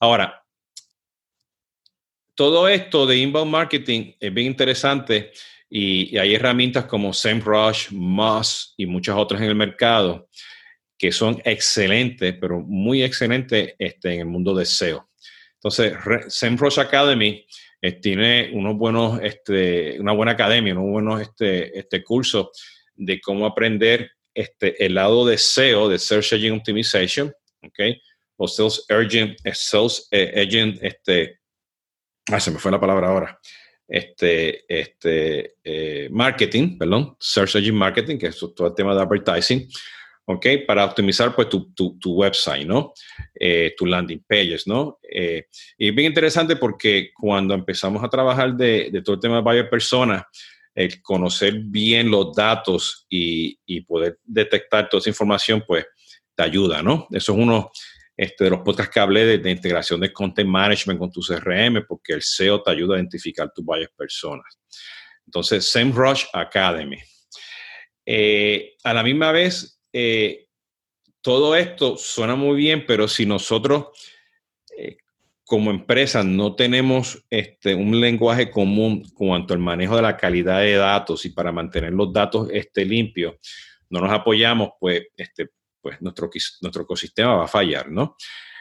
Ahora, 0.00 0.42
todo 2.34 2.66
esto 2.66 3.06
de 3.06 3.18
inbound 3.18 3.50
marketing 3.50 4.14
es 4.18 4.32
bien 4.32 4.46
interesante 4.46 5.32
y, 5.68 6.14
y 6.14 6.18
hay 6.18 6.34
herramientas 6.34 6.86
como 6.86 7.12
SEMrush, 7.12 7.92
Moz 7.92 8.74
y 8.76 8.86
muchas 8.86 9.16
otras 9.16 9.42
en 9.42 9.48
el 9.48 9.54
mercado 9.54 10.28
que 11.02 11.10
son 11.10 11.42
excelentes, 11.44 12.32
pero 12.40 12.60
muy 12.60 13.02
excelentes 13.02 13.74
este, 13.76 14.14
en 14.14 14.20
el 14.20 14.26
mundo 14.26 14.54
de 14.54 14.64
SEO. 14.64 15.10
Entonces, 15.54 15.94
SEMrush 16.28 16.78
Academy 16.78 17.44
eh, 17.80 17.92
tiene 17.94 18.52
unos 18.52 18.76
buenos, 18.76 19.18
este, 19.20 19.98
una 19.98 20.12
buena 20.12 20.30
academia, 20.30 20.74
unos 20.74 20.92
buenos 20.92 21.20
este, 21.20 21.76
este 21.76 22.04
cursos 22.04 22.50
de 22.94 23.20
cómo 23.20 23.46
aprender 23.46 24.12
este, 24.32 24.86
el 24.86 24.94
lado 24.94 25.26
de 25.26 25.38
SEO, 25.38 25.88
de 25.88 25.98
Search 25.98 26.34
Engine 26.34 26.56
Optimization, 26.56 27.34
¿ok? 27.64 27.80
O 28.36 28.46
Sales 28.46 28.86
Agent, 28.88 29.40
eh, 29.42 29.54
Sales 29.54 30.06
eh, 30.12 30.78
este, 30.82 31.40
ah, 32.28 32.38
se 32.38 32.52
me 32.52 32.60
fue 32.60 32.70
la 32.70 32.78
palabra 32.78 33.08
ahora, 33.08 33.40
este, 33.88 34.64
este, 34.68 35.56
marketing, 36.10 36.78
perdón, 36.78 37.16
Search 37.18 37.56
Engine 37.56 37.76
Marketing, 37.76 38.18
que 38.18 38.28
es 38.28 38.38
todo 38.38 38.68
el 38.68 38.74
tema 38.76 38.94
de 38.94 39.02
advertising, 39.02 39.68
¿ok? 40.26 40.46
Para 40.66 40.84
optimizar 40.84 41.34
pues 41.34 41.48
tu, 41.48 41.72
tu, 41.74 42.12
website, 42.12 42.66
¿no? 42.66 42.92
Eh, 43.34 43.74
tu 43.76 43.86
landing 43.86 44.24
pages, 44.26 44.66
¿no? 44.66 44.98
Eh, 45.10 45.46
y 45.78 45.88
es 45.88 45.94
bien 45.94 46.08
interesante 46.08 46.56
porque 46.56 47.10
cuando 47.14 47.54
empezamos 47.54 48.02
a 48.02 48.08
trabajar 48.08 48.54
de, 48.54 49.02
todo 49.04 49.14
el 49.14 49.20
tema 49.20 49.36
de 49.36 49.42
varias 49.42 49.68
personas, 49.68 50.24
el 50.74 51.02
conocer 51.02 51.54
bien 51.64 52.10
los 52.10 52.34
datos 52.34 53.06
y, 53.08 53.58
y, 53.66 53.82
poder 53.82 54.18
detectar 54.24 54.88
toda 54.88 55.00
esa 55.00 55.10
información, 55.10 55.62
pues 55.66 55.86
te 56.34 56.42
ayuda, 56.42 56.82
¿no? 56.82 57.08
Eso 57.10 57.32
es 57.32 57.38
uno 57.38 57.70
este, 58.16 58.44
de 58.44 58.50
los 58.50 58.60
podcasts 58.60 58.92
que 58.92 59.00
hablé 59.00 59.26
de, 59.26 59.38
de, 59.38 59.50
integración 59.50 60.00
de 60.00 60.12
content 60.12 60.48
management 60.48 60.98
con 60.98 61.10
tu 61.10 61.20
CRM, 61.20 61.84
porque 61.86 62.14
el 62.14 62.22
SEO 62.22 62.62
te 62.62 62.70
ayuda 62.70 62.96
a 62.96 62.98
identificar 62.98 63.52
tus 63.52 63.64
varias 63.64 63.90
personas. 63.96 64.46
Entonces, 65.26 65.68
SEMrush 65.68 66.24
Academy. 66.32 66.98
Eh, 68.04 68.74
a 68.84 68.92
la 68.92 69.02
misma 69.02 69.32
vez, 69.32 69.80
eh, 69.92 70.46
todo 71.20 71.54
esto 71.54 71.96
suena 71.96 72.34
muy 72.34 72.56
bien, 72.56 72.84
pero 72.86 73.06
si 73.08 73.26
nosotros 73.26 73.86
eh, 74.76 74.96
como 75.44 75.70
empresa 75.70 76.24
no 76.24 76.54
tenemos 76.54 77.24
este, 77.30 77.74
un 77.74 78.00
lenguaje 78.00 78.50
común 78.50 79.08
cuanto 79.14 79.54
al 79.54 79.60
manejo 79.60 79.96
de 79.96 80.02
la 80.02 80.16
calidad 80.16 80.60
de 80.60 80.76
datos 80.76 81.24
y 81.24 81.30
para 81.30 81.52
mantener 81.52 81.92
los 81.92 82.12
datos 82.12 82.48
este, 82.52 82.84
limpios, 82.84 83.34
no 83.90 84.00
nos 84.00 84.12
apoyamos, 84.12 84.70
pues, 84.80 85.02
este, 85.16 85.50
pues 85.80 86.00
nuestro, 86.00 86.30
nuestro 86.62 86.82
ecosistema 86.82 87.34
va 87.34 87.44
a 87.44 87.48
fallar, 87.48 87.90
¿no? 87.90 88.16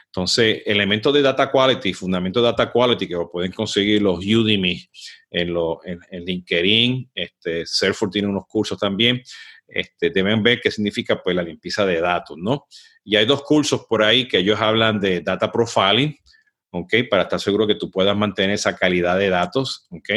Entonces, 0.06 0.62
elementos 0.66 1.14
de 1.14 1.22
data 1.22 1.50
quality, 1.50 1.94
fundamentos 1.94 2.42
de 2.42 2.48
data 2.50 2.70
quality 2.70 3.08
que 3.08 3.16
pueden 3.32 3.50
conseguir 3.50 4.02
los 4.02 4.18
Udemy 4.18 4.86
en, 5.30 5.54
lo, 5.54 5.80
en 5.84 6.24
LinkedIn, 6.26 7.10
este, 7.14 7.64
Salesforce 7.64 8.12
tiene 8.12 8.28
unos 8.28 8.44
cursos 8.46 8.78
también, 8.78 9.22
este, 9.72 10.10
deben 10.10 10.42
ver 10.42 10.60
qué 10.60 10.70
significa 10.70 11.22
pues 11.22 11.34
la 11.34 11.42
limpieza 11.42 11.86
de 11.86 12.00
datos, 12.00 12.36
¿no? 12.38 12.66
Y 13.04 13.16
hay 13.16 13.26
dos 13.26 13.42
cursos 13.42 13.86
por 13.88 14.02
ahí 14.02 14.28
que 14.28 14.38
ellos 14.38 14.60
hablan 14.60 15.00
de 15.00 15.20
data 15.20 15.50
profiling, 15.50 16.14
¿ok? 16.70 16.94
Para 17.10 17.22
estar 17.24 17.40
seguro 17.40 17.66
que 17.66 17.74
tú 17.74 17.90
puedas 17.90 18.16
mantener 18.16 18.54
esa 18.54 18.76
calidad 18.76 19.18
de 19.18 19.30
datos, 19.30 19.86
¿ok? 19.90 20.10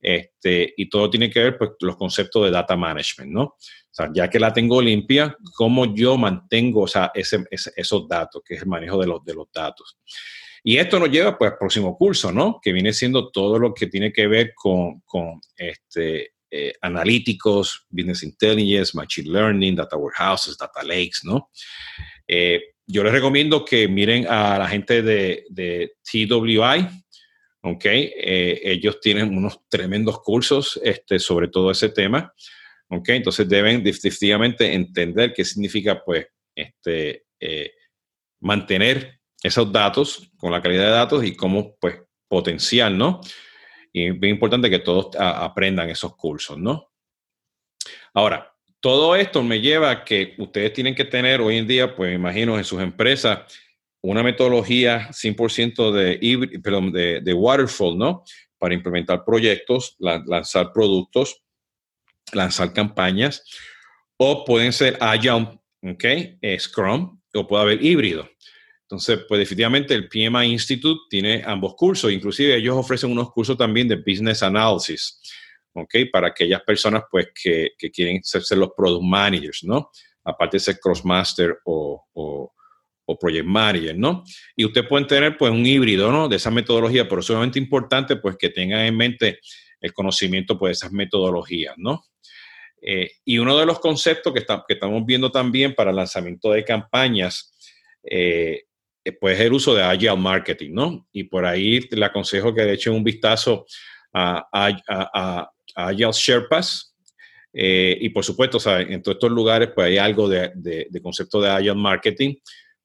Este, 0.00 0.74
y 0.76 0.88
todo 0.88 1.10
tiene 1.10 1.30
que 1.30 1.40
ver 1.40 1.58
pues 1.58 1.70
los 1.80 1.96
conceptos 1.96 2.44
de 2.44 2.50
data 2.50 2.76
management, 2.76 3.30
¿no? 3.30 3.42
O 3.42 3.94
sea, 3.94 4.10
ya 4.12 4.28
que 4.28 4.40
la 4.40 4.52
tengo 4.52 4.80
limpia, 4.80 5.36
¿cómo 5.54 5.94
yo 5.94 6.16
mantengo 6.16 6.82
o 6.82 6.88
sea, 6.88 7.10
ese, 7.14 7.44
esos 7.50 8.08
datos, 8.08 8.42
que 8.44 8.54
es 8.54 8.62
el 8.62 8.68
manejo 8.68 8.98
de 9.00 9.06
los, 9.06 9.24
de 9.24 9.34
los 9.34 9.46
datos? 9.52 9.98
Y 10.64 10.78
esto 10.78 10.98
nos 10.98 11.10
lleva 11.10 11.36
pues 11.36 11.52
al 11.52 11.58
próximo 11.58 11.96
curso, 11.96 12.32
¿no? 12.32 12.60
Que 12.62 12.72
viene 12.72 12.92
siendo 12.92 13.30
todo 13.30 13.58
lo 13.58 13.74
que 13.74 13.88
tiene 13.88 14.12
que 14.12 14.28
ver 14.28 14.52
con, 14.54 15.00
con 15.00 15.40
este, 15.56 16.34
eh, 16.54 16.74
analíticos, 16.82 17.86
business 17.88 18.22
intelligence, 18.22 18.94
machine 18.94 19.32
learning, 19.32 19.74
data 19.74 19.96
warehouses, 19.96 20.58
data 20.58 20.82
lakes, 20.82 21.20
¿no? 21.24 21.48
Eh, 22.28 22.74
yo 22.86 23.02
les 23.02 23.10
recomiendo 23.10 23.64
que 23.64 23.88
miren 23.88 24.26
a 24.28 24.58
la 24.58 24.68
gente 24.68 25.00
de, 25.00 25.94
TWI, 26.04 26.86
¿ok? 27.62 27.84
Eh, 27.86 28.60
ellos 28.64 29.00
tienen 29.00 29.34
unos 29.34 29.60
tremendos 29.70 30.20
cursos 30.20 30.78
este, 30.84 31.18
sobre 31.18 31.48
todo 31.48 31.70
ese 31.70 31.88
tema, 31.88 32.30
¿ok? 32.90 33.08
Entonces 33.08 33.48
deben 33.48 33.82
definitivamente 33.82 34.74
entender 34.74 35.32
qué 35.32 35.46
significa, 35.46 36.04
pues, 36.04 36.26
este, 36.54 37.24
mantener 38.40 39.20
esos 39.42 39.72
datos 39.72 40.30
con 40.36 40.52
la 40.52 40.60
calidad 40.60 40.84
de 40.84 40.90
datos 40.90 41.24
y 41.24 41.34
cómo, 41.34 41.76
pues, 41.80 41.96
potencial, 42.28 42.98
¿no? 42.98 43.22
Y 43.92 44.08
es 44.08 44.18
bien 44.18 44.34
importante 44.34 44.70
que 44.70 44.78
todos 44.78 45.14
aprendan 45.18 45.90
esos 45.90 46.16
cursos, 46.16 46.58
¿no? 46.58 46.90
Ahora, 48.14 48.52
todo 48.80 49.14
esto 49.14 49.42
me 49.42 49.60
lleva 49.60 49.90
a 49.90 50.04
que 50.04 50.34
ustedes 50.38 50.72
tienen 50.72 50.94
que 50.94 51.04
tener 51.04 51.40
hoy 51.40 51.58
en 51.58 51.66
día, 51.66 51.94
pues 51.94 52.10
me 52.10 52.16
imagino, 52.16 52.58
en 52.58 52.64
sus 52.64 52.80
empresas, 52.80 53.40
una 54.02 54.22
metodología 54.22 55.08
100% 55.10 55.92
de, 55.92 56.60
perdón, 56.62 56.92
de, 56.92 57.20
de, 57.20 57.32
waterfall, 57.32 57.96
¿no? 57.96 58.24
Para 58.58 58.74
implementar 58.74 59.24
proyectos, 59.24 59.96
lanzar 60.00 60.72
productos, 60.72 61.42
lanzar 62.32 62.72
campañas, 62.72 63.44
o 64.16 64.44
pueden 64.44 64.72
ser 64.72 64.98
Agile, 65.00 65.60
¿ok? 65.82 66.04
Scrum, 66.58 67.20
o 67.34 67.46
puede 67.46 67.62
haber 67.62 67.84
híbrido. 67.84 68.28
Entonces, 68.92 69.24
pues 69.26 69.38
definitivamente 69.38 69.94
el 69.94 70.06
PMI 70.06 70.52
Institute 70.52 71.00
tiene 71.08 71.42
ambos 71.46 71.74
cursos, 71.76 72.12
inclusive 72.12 72.56
ellos 72.56 72.76
ofrecen 72.76 73.10
unos 73.10 73.32
cursos 73.32 73.56
también 73.56 73.88
de 73.88 73.96
Business 73.96 74.42
Analysis, 74.42 75.18
¿ok? 75.72 75.94
Para 76.12 76.28
aquellas 76.28 76.60
personas 76.60 77.04
pues 77.10 77.28
que, 77.34 77.70
que 77.78 77.90
quieren 77.90 78.22
ser, 78.22 78.42
los 78.58 78.72
Product 78.76 79.02
Managers, 79.02 79.64
¿no? 79.64 79.90
Aparte 80.22 80.56
de 80.56 80.60
ser 80.60 80.78
Crossmaster 80.78 81.56
o, 81.64 82.04
o, 82.12 82.52
o, 83.06 83.18
Project 83.18 83.46
Manager, 83.46 83.96
¿no? 83.96 84.24
Y 84.54 84.66
usted 84.66 84.86
puede 84.86 85.06
tener 85.06 85.38
pues 85.38 85.50
un 85.50 85.64
híbrido, 85.64 86.12
¿no? 86.12 86.28
De 86.28 86.36
esa 86.36 86.50
metodología, 86.50 87.08
pero 87.08 87.22
es 87.22 87.26
sumamente 87.26 87.58
importante 87.58 88.16
pues 88.16 88.36
que 88.36 88.50
tengan 88.50 88.80
en 88.80 88.94
mente 88.94 89.40
el 89.80 89.94
conocimiento 89.94 90.58
pues 90.58 90.68
de 90.68 90.72
esas 90.72 90.92
metodologías, 90.92 91.76
¿no? 91.78 92.04
Eh, 92.82 93.10
y 93.24 93.38
uno 93.38 93.56
de 93.56 93.64
los 93.64 93.80
conceptos 93.80 94.34
que, 94.34 94.40
está, 94.40 94.62
que, 94.68 94.74
estamos 94.74 95.02
viendo 95.06 95.32
también 95.32 95.74
para 95.74 95.88
el 95.88 95.96
lanzamiento 95.96 96.50
de 96.50 96.62
campañas 96.62 97.54
eh, 98.02 98.64
pues 99.20 99.40
el 99.40 99.52
uso 99.52 99.74
de 99.74 99.82
Agile 99.82 100.16
Marketing, 100.16 100.70
¿no? 100.72 101.08
Y 101.12 101.24
por 101.24 101.44
ahí 101.44 101.80
le 101.90 102.04
aconsejo 102.04 102.54
que 102.54 102.64
le 102.64 102.74
echen 102.74 102.92
un 102.92 103.02
vistazo 103.02 103.66
a, 104.12 104.78
Agile 105.74 106.10
Sherpas. 106.12 106.94
Eh, 107.52 107.98
y 108.00 108.08
por 108.10 108.24
supuesto, 108.24 108.58
en 108.78 109.02
todos 109.02 109.16
estos 109.16 109.30
lugares 109.30 109.70
pues 109.74 109.88
hay 109.88 109.98
algo 109.98 110.28
de, 110.28 110.88
concepto 111.02 111.40
de 111.40 111.50
Agile 111.50 111.74
Marketing, 111.74 112.36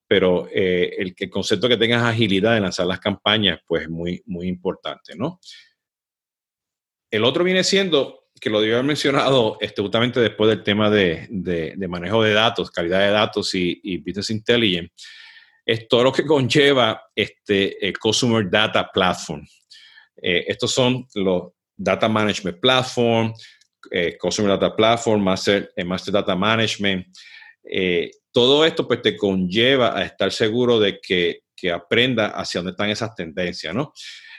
pero 0.07 0.47
eh, 0.51 0.95
el, 0.97 1.29
concepto 1.29 1.69
que 1.69 1.77
tengas 1.77 2.03
agilidad 2.03 2.55
de 2.55 2.61
lanzar 2.61 2.87
las 2.87 2.99
campañas, 2.99 3.59
pues 3.65 3.83
es 3.83 3.89
muy, 3.89 4.21
muy 4.25 4.47
importante, 4.47 5.15
¿no? 5.15 5.39
El 7.09 7.23
otro 7.23 7.43
viene 7.43 7.63
siendo, 7.63 8.25
que 8.39 8.49
lo 8.49 8.59
debía 8.59 8.75
haber 8.75 8.87
mencionado 8.87 9.57
este, 9.61 9.81
justamente 9.81 10.19
después 10.19 10.49
del 10.49 10.63
tema 10.63 10.89
de, 10.89 11.27
de, 11.29 11.87
manejo 11.87 12.21
de 12.21 12.33
datos, 12.33 12.69
calidad 12.69 12.99
de 12.99 13.11
datos 13.11 13.51
y 13.53 13.97
Business 13.99 14.29
Intelligence, 14.29 14.91
es 15.67 15.85
todo 15.89 16.05
lo 16.05 16.13
que 16.13 16.25
conlleva 16.25 17.09
este 17.13 17.85
el 17.85 17.99
Customer 17.99 18.49
Data 18.49 18.89
Platform. 18.89 19.45
Eh, 20.15 20.45
estos 20.47 20.71
son 20.71 21.05
los 21.15 21.51
Data 21.75 22.07
Management 22.07 22.61
Platform, 22.61 23.33
eh, 23.91 24.17
Customer 24.17 24.57
Data 24.57 24.73
Platform, 24.73 25.21
Master, 25.21 25.69
eh, 25.75 25.83
Master 25.83 26.13
Data 26.13 26.35
Management. 26.35 27.05
todo 28.31 28.63
esto 28.63 28.87
pues 28.87 29.01
te 29.01 29.17
conlleva 29.17 29.97
a 29.97 30.05
estar 30.05 30.31
seguro 30.31 30.79
de 30.79 31.01
que, 31.01 31.41
que 31.53 31.69
aprenda 31.69 32.27
hacia 32.27 32.59
dónde 32.59 32.71
están 32.71 32.89
esas 32.89 33.13
tendencias, 33.13 33.75
¿no? 33.75 33.91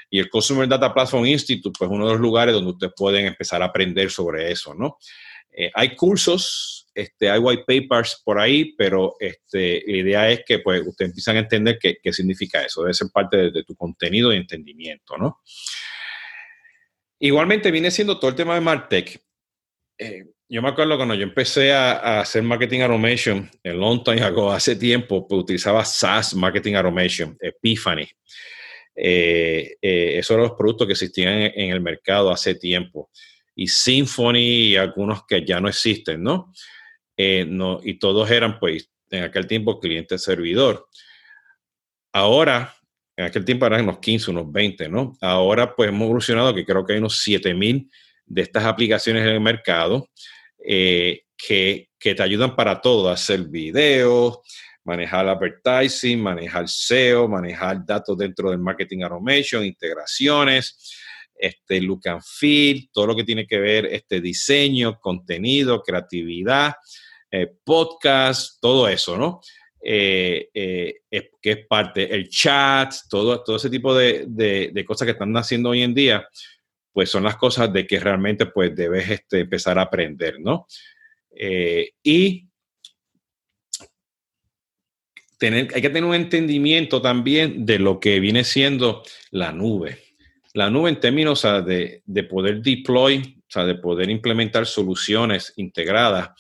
Y 0.09 0.21
el 0.21 0.31
Customer 0.31 0.67
Data 0.67 0.95
Platform 0.95 1.27
Institute, 1.27 1.77
pues 1.79 1.91
uno 1.91 2.07
de 2.07 2.13
los 2.13 2.23
lugares 2.23 2.55
donde 2.55 2.71
ustedes 2.71 2.95
pueden 2.97 3.27
empezar 3.27 3.61
a 3.61 3.67
aprender 3.67 4.11
sobre 4.11 4.51
eso, 4.51 4.73
¿no? 4.75 4.97
hay 5.75 5.97
cursos 5.97 6.88
este, 6.99 7.31
hay 7.31 7.39
white 7.39 7.63
papers 7.65 8.21
por 8.25 8.41
ahí, 8.41 8.75
pero 8.77 9.15
este, 9.21 9.85
la 9.87 9.97
idea 9.97 10.31
es 10.31 10.43
que 10.45 10.59
pues, 10.59 10.83
ustedes 10.85 11.11
empiezan 11.11 11.37
a 11.37 11.41
entender 11.41 11.79
qué, 11.81 12.13
significa 12.13 12.61
eso. 12.63 12.83
Debe 12.83 12.93
ser 12.93 13.07
parte 13.13 13.53
de, 13.53 13.63
tu 13.63 13.77
contenido 13.77 14.33
y 14.33 14.37
entendimiento, 14.37 15.17
¿no? 15.17 15.41
Igualmente 17.21 17.71
viene 17.71 17.93
siendo 17.93 18.19
todo 18.19 18.31
el 18.31 18.37
tema 18.37 18.57
de 18.57 18.61
Martech. 18.63 19.21
Eh, 19.97 20.25
yo 20.49 20.61
me 20.61 20.71
acuerdo 20.71 20.97
cuando 20.97 21.15
yo 21.15 21.23
empecé 21.23 21.73
a, 21.73 22.21
hacer 22.21 22.43
marketing 22.43 22.81
automation 22.81 23.49
en 23.63 23.79
long 23.79 24.03
time 24.03 24.23
ago, 24.23 24.51
hace 24.51 24.75
tiempo, 24.75 25.29
pues, 25.29 25.43
utilizaba 25.43 25.85
SaaS 25.85 26.35
Marketing 26.35 26.75
Automation, 26.75 27.37
Epiphany. 27.41 28.09
Eh, 28.97 29.77
eh, 29.81 30.19
esos 30.19 30.33
eran 30.33 30.49
los 30.49 30.57
productos 30.59 30.89
que 30.89 30.95
existían 30.95 31.35
en, 31.35 31.53
en, 31.55 31.71
el 31.71 31.81
mercado 31.81 32.33
hace 32.33 32.57
tiempo. 32.57 33.09
Y 33.55 33.69
Symphony 33.69 34.71
y 34.71 34.77
algunos 34.77 35.25
que 35.27 35.45
ya 35.45 35.61
no 35.61 35.69
existen, 35.69 36.25
¿no? 36.25 36.53
Eh, 37.19 37.45
no, 37.47 37.81
y 37.83 37.99
todos 37.99 38.31
eran, 38.31 38.59
pues, 38.59 38.91
en 39.11 39.25
aquel 39.25 39.47
tiempo 39.47 39.79
cliente-servidor. 39.79 40.87
Ahora, 42.13 42.75
en 43.17 43.27
aquel 43.27 43.45
tiempo 43.45 43.67
eran 43.67 43.83
unos 43.83 43.99
15, 43.99 44.31
unos 44.31 44.51
20, 44.51 44.89
¿no? 44.89 45.13
Ahora, 45.21 45.75
pues, 45.75 45.91
hemos 45.91 46.07
evolucionado 46.07 46.55
que 46.55 46.65
creo 46.65 46.87
que 46.87 46.95
hay 46.95 46.99
unos 47.01 47.19
7000 47.19 47.91
de 48.25 48.43
estas 48.43 48.65
aplicaciones 48.65 49.23
en 49.25 49.29
el 49.31 49.41
mercado 49.41 50.09
eh, 50.65 51.23
que 51.37 51.89
que 51.99 52.15
te 52.15 52.23
ayudan 52.23 52.55
para 52.55 52.81
todo, 52.81 53.11
hacer 53.11 53.43
videos, 53.43 54.39
manejar 54.85 55.29
advertising, 55.29 56.21
manejar 56.21 56.69
SEO, 56.69 57.29
manejar 57.29 57.85
datos 57.85 58.17
dentro 58.17 58.51
del 58.51 58.61
marketing 58.61 59.03
automation, 59.03 59.65
integraciones, 59.65 60.95
este 61.35 61.81
look 61.81 62.09
and 62.09 62.23
feel, 62.23 62.89
todo 62.93 63.09
lo 63.09 63.17
que 63.17 63.25
tiene 63.25 63.47
que 63.47 63.59
ver 63.59 63.87
este 63.87 64.21
diseño, 64.21 64.99
contenido, 65.01 65.83
creatividad, 65.83 66.75
eh, 67.31 67.47
podcast, 67.63 68.59
todo 68.61 68.89
eso, 68.89 69.19
¿no? 69.19 69.41
Eh, 69.83 70.49
eh, 70.55 71.01
que 71.41 71.51
es 71.51 71.67
parte, 71.67 72.15
el 72.15 72.29
chat, 72.29 72.93
todo, 73.09 73.43
todo 73.43 73.57
ese 73.57 73.69
tipo 73.69 73.95
de, 73.95 74.25
de, 74.27 74.85
cosas 74.85 75.07
que 75.07 75.13
están 75.13 75.37
haciendo 75.37 75.71
hoy 75.71 75.83
en 75.83 75.95
día, 75.95 76.27
pues 76.93 77.11
son 77.11 77.25
las 77.25 77.37
cosas 77.37 77.73
de 77.73 77.87
que 77.87 78.01
realmente 78.01 78.47
pues 78.47 78.75
debes 78.75 79.11
este, 79.11 79.41
empezar 79.41 79.79
a 79.79 79.83
aprender, 79.83 80.41
¿no? 80.41 80.67
y 82.03 82.49
tener, 85.39 85.69
hay 85.73 85.81
que 85.81 85.91
tener 85.91 86.05
un 86.05 86.15
entendimiento 86.17 87.01
también 87.01 87.65
de 87.65 87.79
lo 87.79 88.01
que 88.01 88.19
viene 88.19 88.43
siendo 88.43 89.05
la 89.31 89.53
nube. 89.53 89.99
La 90.55 90.71
nube 90.71 90.91
en 90.91 90.99
términos 90.99 91.43
de, 91.43 92.03
de, 92.05 92.25
poder 92.25 92.61
deploy, 92.63 93.37
o 93.39 93.51
sea, 93.51 93.65
de 93.65 93.77
poder 93.77 94.11
implementar 94.11 94.67
soluciones 94.67 95.53
integradas, 95.57 96.31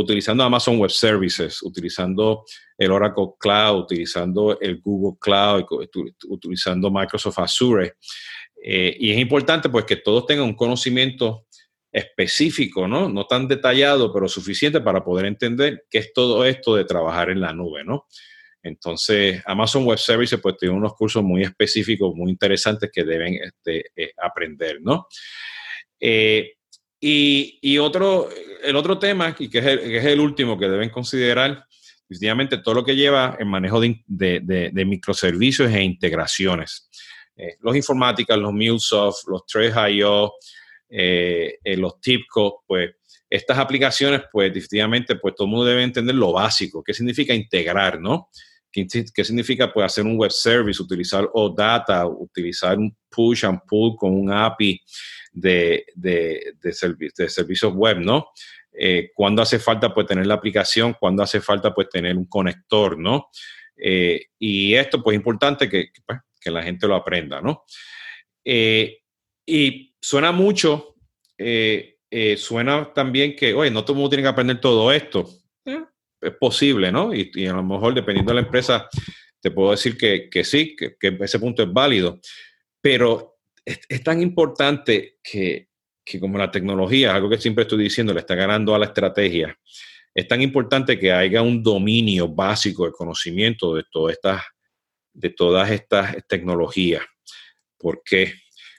utilizando 0.00 0.44
Amazon 0.44 0.78
Web 0.78 0.90
Services, 0.90 1.62
utilizando 1.62 2.44
el 2.76 2.90
Oracle 2.90 3.28
Cloud, 3.38 3.82
utilizando 3.82 4.58
el 4.60 4.80
Google 4.80 5.18
Cloud, 5.20 5.64
utilizando 6.28 6.90
Microsoft 6.90 7.38
Azure. 7.38 7.94
Eh, 8.62 8.96
y 8.98 9.12
es 9.12 9.18
importante 9.18 9.68
pues 9.68 9.84
que 9.84 9.96
todos 9.96 10.26
tengan 10.26 10.46
un 10.46 10.54
conocimiento 10.54 11.46
específico, 11.92 12.88
¿no? 12.88 13.08
No 13.08 13.26
tan 13.26 13.46
detallado, 13.46 14.12
pero 14.12 14.26
suficiente 14.26 14.80
para 14.80 15.04
poder 15.04 15.26
entender 15.26 15.84
qué 15.88 15.98
es 15.98 16.12
todo 16.12 16.44
esto 16.44 16.74
de 16.74 16.84
trabajar 16.84 17.30
en 17.30 17.40
la 17.40 17.52
nube, 17.52 17.84
¿no? 17.84 18.06
Entonces, 18.64 19.42
Amazon 19.44 19.84
Web 19.84 19.98
Services 19.98 20.40
pues 20.40 20.56
tiene 20.56 20.74
unos 20.74 20.94
cursos 20.94 21.22
muy 21.22 21.42
específicos, 21.42 22.14
muy 22.14 22.30
interesantes 22.30 22.90
que 22.92 23.04
deben 23.04 23.34
este, 23.34 23.84
eh, 23.94 24.12
aprender, 24.16 24.78
¿no? 24.80 25.06
Eh, 26.00 26.54
y, 27.06 27.78
otro, 27.78 28.28
el 28.62 28.76
otro 28.76 28.98
tema, 28.98 29.34
y 29.38 29.48
que 29.48 29.58
es 29.58 30.04
el, 30.04 30.20
último 30.20 30.58
que 30.58 30.68
deben 30.68 30.90
considerar, 30.90 31.66
definitivamente 32.08 32.58
todo 32.58 32.76
lo 32.76 32.84
que 32.84 32.96
lleva 32.96 33.36
el 33.38 33.46
manejo 33.46 33.80
de, 33.80 34.84
microservicios 34.86 35.72
e 35.72 35.82
integraciones. 35.82 36.88
Eh, 37.36 37.56
los 37.60 37.76
informáticas, 37.76 38.38
los 38.38 38.52
MuleSoft, 38.52 39.28
los 39.28 39.42
3IO, 39.42 40.32
los 41.76 42.00
TIPCO, 42.00 42.64
pues 42.66 42.92
estas 43.28 43.58
aplicaciones, 43.58 44.22
pues 44.30 44.54
definitivamente, 44.54 45.16
pues 45.16 45.34
todo 45.34 45.46
el 45.46 45.50
mundo 45.50 45.66
debe 45.66 45.82
entender 45.82 46.14
lo 46.14 46.32
básico, 46.32 46.84
qué 46.84 46.94
significa 46.94 47.34
integrar, 47.34 48.00
¿no? 48.00 48.30
¿Qué, 48.74 49.24
significa 49.24 49.72
pues, 49.72 49.86
hacer 49.86 50.04
un 50.04 50.16
web 50.16 50.32
service, 50.32 50.82
utilizar 50.82 51.28
OData, 51.32 52.04
utilizar 52.06 52.76
un 52.76 52.96
push 53.08 53.44
and 53.44 53.60
pull 53.68 53.94
con 53.94 54.12
un 54.12 54.32
API 54.32 54.80
de, 55.32 55.86
de, 55.94 56.54
de, 56.60 56.72
servicios 56.72 57.72
web, 57.72 57.98
¿no? 58.00 58.30
Eh, 58.72 59.12
cuando 59.14 59.42
hace 59.42 59.60
falta 59.60 59.94
pues 59.94 60.08
tener 60.08 60.26
la 60.26 60.34
aplicación, 60.34 60.96
cuando 60.98 61.22
hace 61.22 61.40
falta 61.40 61.72
pues 61.72 61.88
tener 61.88 62.16
un 62.16 62.24
conector, 62.24 62.98
¿no? 62.98 63.28
Eh, 63.76 64.26
y 64.40 64.74
esto 64.74 65.00
pues 65.00 65.14
es 65.14 65.20
importante 65.20 65.68
que, 65.68 65.90
pues, 66.04 66.18
que, 66.40 66.50
la 66.50 66.62
gente 66.64 66.88
lo 66.88 66.96
aprenda, 66.96 67.40
¿no? 67.40 67.62
Eh, 68.44 68.98
y 69.46 69.94
suena 70.00 70.32
mucho, 70.32 70.96
suena 72.36 72.92
también 72.92 73.36
que, 73.36 73.54
oye, 73.54 73.70
no 73.70 73.84
todo 73.84 73.92
el 73.92 73.98
mundo 73.98 74.10
tiene 74.10 74.22
que 74.24 74.28
aprender 74.28 74.60
todo 74.60 74.90
esto 74.90 75.28
es 76.24 76.34
posible, 76.36 76.90
¿no? 76.90 77.14
Y, 77.14 77.46
a 77.46 77.52
lo 77.52 77.62
mejor, 77.62 77.94
dependiendo 77.94 78.30
de 78.30 78.40
la 78.40 78.46
empresa, 78.46 78.88
te 79.40 79.50
puedo 79.50 79.72
decir 79.72 79.96
que, 79.96 80.44
sí, 80.44 80.74
que, 80.76 80.96
ese 81.20 81.38
punto 81.38 81.62
es 81.62 81.72
válido. 81.72 82.20
Pero 82.80 83.38
es, 83.64 84.02
tan 84.02 84.20
importante 84.22 85.18
que, 85.22 85.68
como 86.20 86.38
la 86.38 86.50
tecnología, 86.50 87.14
algo 87.14 87.30
que 87.30 87.38
siempre 87.38 87.62
estoy 87.62 87.84
diciendo, 87.84 88.12
le 88.12 88.20
está 88.20 88.34
ganando 88.34 88.74
a 88.74 88.78
la 88.78 88.86
estrategia, 88.86 89.58
es 90.14 90.28
tan 90.28 90.40
importante 90.40 90.98
que 90.98 91.12
haya 91.12 91.42
un 91.42 91.62
dominio 91.62 92.28
básico 92.28 92.86
de 92.86 92.92
conocimiento 92.92 93.74
de 93.74 93.84
todas 93.90 94.14
estas, 94.14 94.42
de 95.12 95.30
todas 95.30 95.70
estas 95.70 96.16
tecnologías. 96.28 97.02
¿Por 97.76 98.02
qué? 98.04 98.34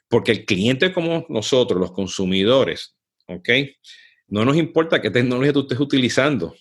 Porque 0.08 0.32
el 0.32 0.46
cliente 0.46 0.94
como 0.94 1.26
nosotros, 1.30 1.80
los 1.80 1.92
consumidores, 1.92 2.96
¿ok? 3.28 3.50
No 4.28 4.46
nos 4.46 4.56
importa 4.56 5.02
qué 5.02 5.12
tecnología 5.12 5.54
tú 5.54 5.62
estés 5.62 5.80
utilizando 5.80 6.56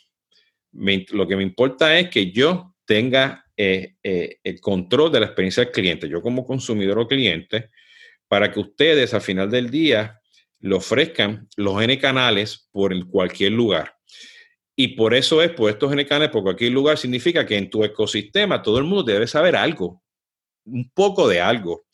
lo 0.74 1.28
que 1.28 1.37
me 1.37 1.42
importa 1.42 1.98
es 1.98 2.10
que 2.10 2.30
yo 2.32 2.74
tenga 2.84 3.44
eh, 3.56 3.94
eh, 4.02 4.38
el 4.42 4.60
control 4.60 5.12
de 5.12 5.20
la 5.20 5.26
experiencia 5.26 5.64
del 5.64 5.72
cliente, 5.72 6.08
yo 6.08 6.20
como 6.20 6.44
consumidor 6.44 6.98
o 6.98 7.06
cliente, 7.06 7.70
para 8.28 8.50
que 8.50 8.60
ustedes 8.60 9.14
al 9.14 9.20
final 9.20 9.50
del 9.50 9.70
día 9.70 10.20
le 10.60 10.74
ofrezcan 10.74 11.48
los 11.56 11.80
N 11.82 11.98
canales 11.98 12.68
por 12.72 12.92
cualquier 13.08 13.52
lugar. 13.52 13.94
Y 14.76 14.88
por 14.88 15.14
eso 15.14 15.40
es, 15.40 15.50
por 15.52 15.70
estos 15.70 15.92
N 15.92 16.04
canales 16.06 16.30
por 16.30 16.42
cualquier 16.42 16.72
lugar, 16.72 16.98
significa 16.98 17.46
que 17.46 17.56
en 17.56 17.70
tu 17.70 17.84
ecosistema 17.84 18.60
todo 18.62 18.78
el 18.78 18.84
mundo 18.84 19.04
debe 19.04 19.26
saber 19.26 19.54
algo, 19.54 20.02
un 20.64 20.90
poco 20.90 21.28
de 21.28 21.40
algo. 21.40 21.87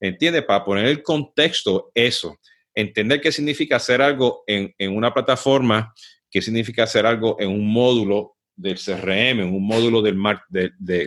¿Entiendes? 0.00 0.44
Para 0.44 0.64
poner 0.64 0.86
el 0.86 1.02
contexto, 1.02 1.90
eso. 1.92 2.38
Entender 2.72 3.20
qué 3.20 3.32
significa 3.32 3.76
hacer 3.76 4.00
algo 4.00 4.44
en, 4.46 4.72
en 4.78 4.96
una 4.96 5.12
plataforma 5.12 5.92
qué 6.30 6.42
significa 6.42 6.84
hacer 6.84 7.06
algo 7.06 7.36
en 7.38 7.50
un 7.50 7.72
módulo 7.72 8.36
del 8.58 8.76
CRM, 8.76 9.40
en 9.40 9.54
un 9.54 9.66
módulo 9.66 10.02
de, 10.02 10.12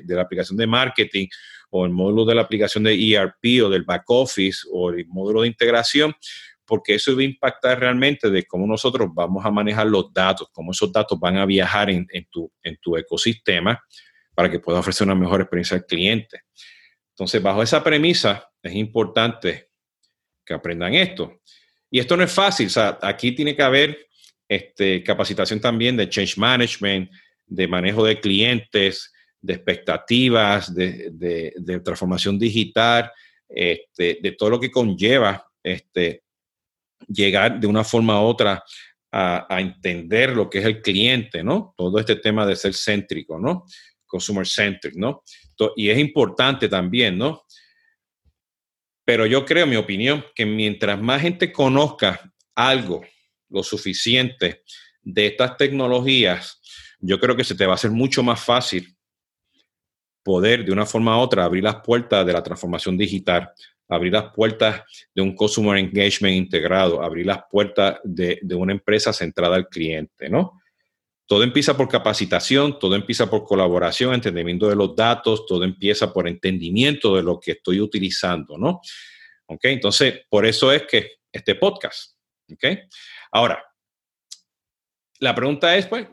la 0.08 0.22
aplicación 0.22 0.58
de 0.58 0.68
marketing 0.68 1.28
o 1.70 1.86
el 1.86 1.92
módulo 1.92 2.26
de 2.26 2.36
la 2.36 2.42
aplicación 2.42 2.84
de 2.84 3.14
ERP 3.14 3.64
o 3.64 3.70
del 3.70 3.84
back 3.84 4.10
office 4.10 4.62
o 4.72 4.90
el 4.92 5.06
módulo 5.08 5.42
de 5.42 5.48
integración, 5.48 6.14
porque 6.66 6.96
eso 6.96 7.14
va 7.16 7.22
a 7.22 7.26
impactar 7.26 7.80
realmente 7.80 8.30
de 8.30 8.46
cómo 8.46 8.66
nosotros 8.66 9.10
vamos 9.14 9.46
a 9.46 9.52
manejar 9.52 9.88
los 9.88 10.14
datos, 10.14 10.48
cómo 10.54 10.72
esos 10.72 10.92
datos 10.92 11.20
van 11.20 11.38
a 11.38 11.46
viajar 11.46 11.90
en, 11.90 12.08
tu, 12.30 12.52
en 12.64 12.78
tu 12.78 12.96
ecosistema 12.96 13.82
para 14.34 14.50
que 14.50 14.60
pueda 14.60 14.80
ofrecer 14.80 15.06
una 15.06 15.16
mejor 15.16 15.42
experiencia 15.42 15.76
al 15.76 15.86
cliente. 15.86 16.44
Entonces, 17.10 17.44
bajo 17.44 17.62
esa 17.62 17.84
premisa, 17.84 18.50
es 18.64 18.74
importante 18.74 19.70
que 20.46 20.54
aprendan 20.54 20.94
esto. 20.94 21.42
Y 21.90 22.00
esto 22.00 22.16
no 22.16 22.24
es 22.24 22.32
fácil, 22.32 22.68
o 22.68 22.70
sea, 22.70 22.98
aquí 23.02 23.34
tiene 23.34 23.54
que 23.54 23.64
haber 23.64 24.08
este, 24.52 25.02
capacitación 25.02 25.62
también 25.62 25.96
de 25.96 26.10
change 26.10 26.38
management, 26.38 27.10
de 27.46 27.70
manejo 27.70 28.04
de 28.04 28.20
clientes, 28.20 29.14
de 29.40 29.54
expectativas, 29.54 30.76
de, 30.76 31.54
transformación 31.86 32.38
digital, 32.38 33.10
este, 33.48 34.20
de 34.22 34.32
todo 34.34 34.50
lo 34.50 34.60
que 34.60 34.70
conlleva 34.70 35.48
este, 35.64 36.24
llegar 37.08 37.62
de 37.62 37.68
una 37.68 37.86
forma 37.86 38.22
u 38.22 38.26
otra 38.26 38.62
a, 39.14 39.58
entender 39.62 40.36
lo 40.36 40.50
que 40.50 40.60
es 40.60 40.66
el 40.66 40.82
cliente, 40.82 41.46
¿no? 41.46 41.74
Todo 41.78 42.00
este 42.00 42.18
tema 42.18 42.46
de 42.46 42.58
ser 42.58 42.74
céntrico, 42.74 43.40
¿no? 43.40 43.64
Consumer 44.06 44.46
centric, 44.46 44.96
¿no? 44.96 45.24
Y 45.78 45.90
es 45.90 45.98
importante 45.98 46.68
también, 46.68 47.18
¿no? 47.18 47.46
Pero 49.06 49.26
yo 49.26 49.46
creo, 49.46 49.66
mi 49.66 49.78
opinión, 49.78 50.26
que 50.36 50.46
mientras 50.46 51.02
más 51.02 51.22
gente 51.22 51.54
conozca 51.54 52.34
algo 52.54 53.02
lo 53.52 53.64
suficiente 53.64 54.64
de 55.02 55.28
estas 55.28 55.58
tecnologías, 55.58 56.60
yo 57.00 57.20
creo 57.20 57.36
que 57.36 57.44
se 57.44 57.56
te 57.56 57.66
va 57.66 57.74
a 57.74 57.76
hacer 57.76 57.92
mucho 57.92 58.24
más 58.24 58.44
fácil 58.44 58.96
poder 60.24 60.64
de 60.66 60.72
una 60.72 60.86
forma 60.86 61.18
u 61.18 61.22
otra 61.22 61.44
abrir 61.44 61.64
las 61.64 61.78
puertas 61.78 62.26
de 62.26 62.34
la 62.34 62.44
transformación 62.44 62.98
digital, 62.98 63.52
abrir 63.90 64.14
las 64.14 64.32
puertas 64.34 64.84
de 65.14 65.22
un 65.22 65.36
customer 65.36 65.78
engagement 65.78 66.36
integrado, 66.36 67.04
abrir 67.04 67.26
las 67.26 67.44
puertas 67.50 68.00
de, 68.04 68.40
una 68.56 68.72
empresa 68.72 69.12
centrada 69.12 69.56
al 69.56 69.68
cliente, 69.68 70.30
¿no? 70.30 70.62
Todo 71.26 71.44
empieza 71.44 71.76
por 71.78 71.88
capacitación, 71.88 72.78
todo 72.78 72.96
empieza 72.96 73.30
por 73.30 73.46
colaboración, 73.46 74.14
entendimiento 74.14 74.68
de 74.68 74.76
los 74.76 74.96
datos, 74.96 75.46
todo 75.46 75.64
empieza 75.64 76.12
por 76.12 76.28
entendimiento 76.28 77.16
de 77.16 77.24
lo 77.24 77.40
que 77.40 77.52
estoy 77.52 77.80
utilizando, 77.80 78.58
¿no? 78.58 78.82
¿Ok? 79.46 79.62
Entonces, 79.64 80.22
por 80.30 80.46
eso 80.46 80.72
es 80.72 80.84
que 80.84 81.12
este 81.32 81.56
podcast, 81.56 82.16
¿ok? 82.54 82.80
Ahora, 83.32 83.64
la 85.20 85.36
pregunta 85.36 85.76
es, 85.76 85.86
pues, 85.88 86.08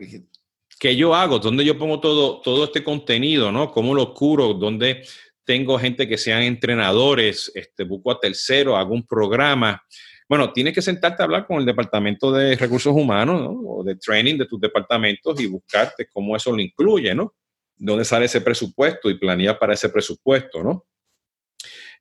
¿qué 0.78 0.94
yo 0.94 1.14
hago? 1.14 1.38
¿Dónde 1.38 1.64
yo 1.64 1.78
pongo 1.78 1.98
todo, 2.00 2.40
todo 2.40 2.64
este 2.64 2.84
contenido? 2.84 3.50
¿no? 3.50 3.70
¿Cómo 3.70 3.94
lo 3.94 4.12
curo? 4.12 4.54
¿Dónde 4.54 5.02
tengo 5.44 5.78
gente 5.78 6.06
que 6.06 6.18
sean 6.18 6.42
entrenadores? 6.42 7.50
Este, 7.54 7.84
busco 7.84 8.10
a 8.10 8.20
tercero, 8.20 8.76
hago 8.76 8.94
un 8.94 9.06
programa. 9.06 9.82
Bueno, 10.28 10.52
tienes 10.52 10.74
que 10.74 10.82
sentarte 10.82 11.22
a 11.22 11.24
hablar 11.24 11.46
con 11.46 11.58
el 11.58 11.64
departamento 11.64 12.30
de 12.30 12.54
recursos 12.54 12.94
humanos 12.94 13.40
¿no? 13.40 13.60
o 13.66 13.82
de 13.82 13.96
training 13.96 14.36
de 14.36 14.46
tus 14.46 14.60
departamentos 14.60 15.40
y 15.40 15.46
buscarte 15.46 16.06
cómo 16.12 16.36
eso 16.36 16.52
lo 16.52 16.60
incluye, 16.60 17.14
¿no? 17.14 17.34
¿Dónde 17.74 18.04
sale 18.04 18.26
ese 18.26 18.42
presupuesto 18.42 19.08
y 19.08 19.18
planear 19.18 19.58
para 19.58 19.72
ese 19.72 19.88
presupuesto, 19.88 20.62
¿no? 20.62 20.84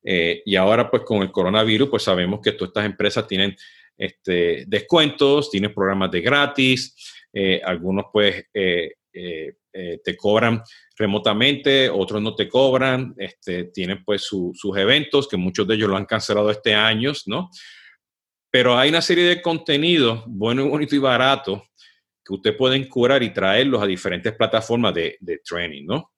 Eh, 0.04 0.42
y 0.46 0.56
ahora, 0.58 0.90
pues 0.90 1.04
con 1.04 1.22
el 1.22 1.32
coronavirus, 1.32 1.90
pues 1.90 2.04
sabemos 2.04 2.42
que 2.42 2.52
todas 2.52 2.70
estas 2.70 2.86
empresas 2.86 3.28
tienen 3.28 3.56
este, 3.98 4.66
descuentos, 4.68 5.50
tienes 5.50 5.74
programas 5.74 6.12
de 6.12 6.22
gratis, 6.22 6.96
eh, 7.34 7.62
algunos 7.64 8.06
pues 8.12 8.46
eh, 8.54 8.92
te 10.04 10.16
cobran 10.16 10.62
remotamente, 10.98 11.90
otros 11.90 12.22
no 12.22 12.36
te 12.36 12.48
cobran, 12.48 13.14
este, 13.18 13.66
tienen 13.66 14.04
pues 14.04 14.24
sus 14.24 14.78
eventos, 14.78 15.28
que 15.28 15.38
muchos 15.38 15.68
de 15.68 15.76
ellos 15.76 15.90
lo 15.90 15.98
han 15.98 16.06
cancelado 16.06 16.50
este 16.50 16.74
año, 16.74 17.12
¿no? 17.28 17.50
Pero 18.50 18.78
hay 18.78 18.90
una 18.90 19.02
serie 19.02 19.26
de 19.26 19.42
contenidos 19.42 20.24
bueno, 20.26 20.68
bonito 20.68 20.96
y 20.96 21.00
barato 21.00 21.68
que 22.26 22.34
usted 22.34 22.58
puede 22.58 22.88
curar 22.90 23.24
y 23.24 23.34
traerlos 23.34 23.82
a 23.82 23.86
diferentes 23.86 24.34
plataformas 24.34 24.94
de, 24.94 25.18
de 25.20 25.40
training, 25.40 25.86
¿no? 25.86 26.12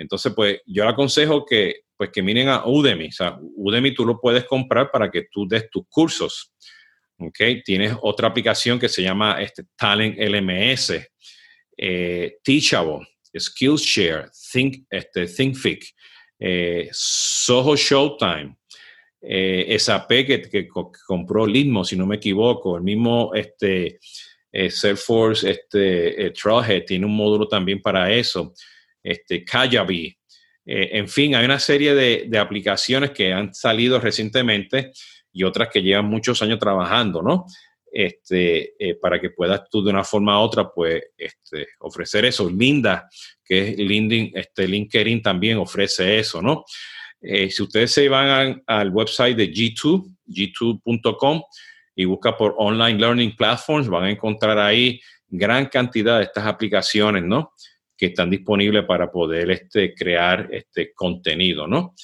Entonces, 0.00 0.32
pues 0.34 0.60
yo 0.64 0.84
le 0.84 0.90
aconsejo 0.90 1.44
que, 1.44 1.82
pues, 1.94 2.08
que 2.10 2.22
miren 2.22 2.48
a 2.48 2.64
Udemy. 2.64 3.08
O 3.08 3.12
sea, 3.12 3.38
Udemy 3.38 3.92
tú 3.92 4.06
lo 4.06 4.18
puedes 4.18 4.44
comprar 4.46 4.90
para 4.90 5.10
que 5.10 5.26
tú 5.30 5.46
des 5.46 5.68
tus 5.68 5.82
cursos. 5.90 6.54
¿Ok? 7.20 7.38
Tienes 7.64 7.94
otra 8.02 8.28
aplicación 8.28 8.78
que 8.78 8.88
se 8.88 9.02
llama 9.02 9.40
este, 9.40 9.64
Talent 9.76 10.18
LMS, 10.18 10.92
eh, 11.76 12.38
Teachable, 12.42 13.06
Skillshare, 13.38 14.30
Think, 14.52 14.86
este, 14.90 15.26
ThinkFic, 15.26 15.84
eh, 16.38 16.88
Soho 16.92 17.76
Showtime, 17.76 18.56
eh, 19.22 19.76
SAP 19.78 20.08
que, 20.08 20.68
compró 21.06 21.46
Litmo, 21.46 21.84
si 21.84 21.96
no 21.96 22.06
me 22.06 22.16
equivoco, 22.16 22.76
el 22.76 22.82
mismo 22.82 23.32
este, 23.34 23.98
eh, 24.50 24.70
Salesforce 24.70 25.50
este, 25.50 26.32
tiene 26.86 27.06
un 27.06 27.14
módulo 27.14 27.46
también 27.46 27.82
para 27.82 28.10
eso 28.12 28.54
este, 29.02 29.44
Kajabi. 29.44 30.16
Eh, 30.64 30.90
en 30.92 31.08
fin, 31.08 31.34
hay 31.34 31.44
una 31.44 31.58
serie 31.58 31.94
de, 31.94 32.38
aplicaciones 32.38 33.10
que 33.10 33.32
han 33.32 33.54
salido 33.54 33.98
recientemente 33.98 34.92
y 35.32 35.44
otras 35.44 35.68
que 35.68 35.82
llevan 35.82 36.06
muchos 36.06 36.42
años 36.42 36.58
trabajando, 36.58 37.22
¿no? 37.22 37.46
Este, 37.92 38.74
eh, 38.78 38.94
para 38.94 39.20
que 39.20 39.30
puedas 39.30 39.68
tú 39.68 39.82
de 39.82 39.90
una 39.90 40.04
forma 40.04 40.38
u 40.38 40.42
otra, 40.42 40.70
pues, 40.70 41.02
este, 41.16 41.68
ofrecer 41.80 42.24
eso. 42.24 42.48
Linda, 42.48 43.08
que 43.44 43.70
es 43.70 43.78
LinkedIn, 43.78 44.32
este, 44.34 44.68
LinkedIn 44.68 45.22
también 45.22 45.58
ofrece 45.58 46.18
eso, 46.18 46.40
¿no? 46.40 46.64
Eh, 47.20 47.50
si 47.50 47.62
ustedes 47.62 47.92
se 47.92 48.08
van 48.08 48.62
al 48.66 48.90
website 48.90 49.36
de 49.36 49.52
G2, 49.52 50.16
g2.com, 50.26 51.42
y 51.94 52.04
busca 52.06 52.36
por 52.36 52.54
Online 52.56 52.98
Learning 52.98 53.36
Platforms, 53.36 53.88
van 53.88 54.04
a 54.04 54.10
encontrar 54.10 54.58
ahí 54.58 55.00
gran 55.28 55.66
cantidad 55.66 56.18
de 56.18 56.24
estas 56.24 56.46
aplicaciones, 56.46 57.22
¿no? 57.24 57.52
Que 58.00 58.06
están 58.06 58.30
disponibles 58.30 58.86
para 58.86 59.12
poder 59.12 59.50
este, 59.50 59.94
crear 59.94 60.48
este 60.50 60.94
contenido, 60.94 61.66
¿no? 61.66 61.94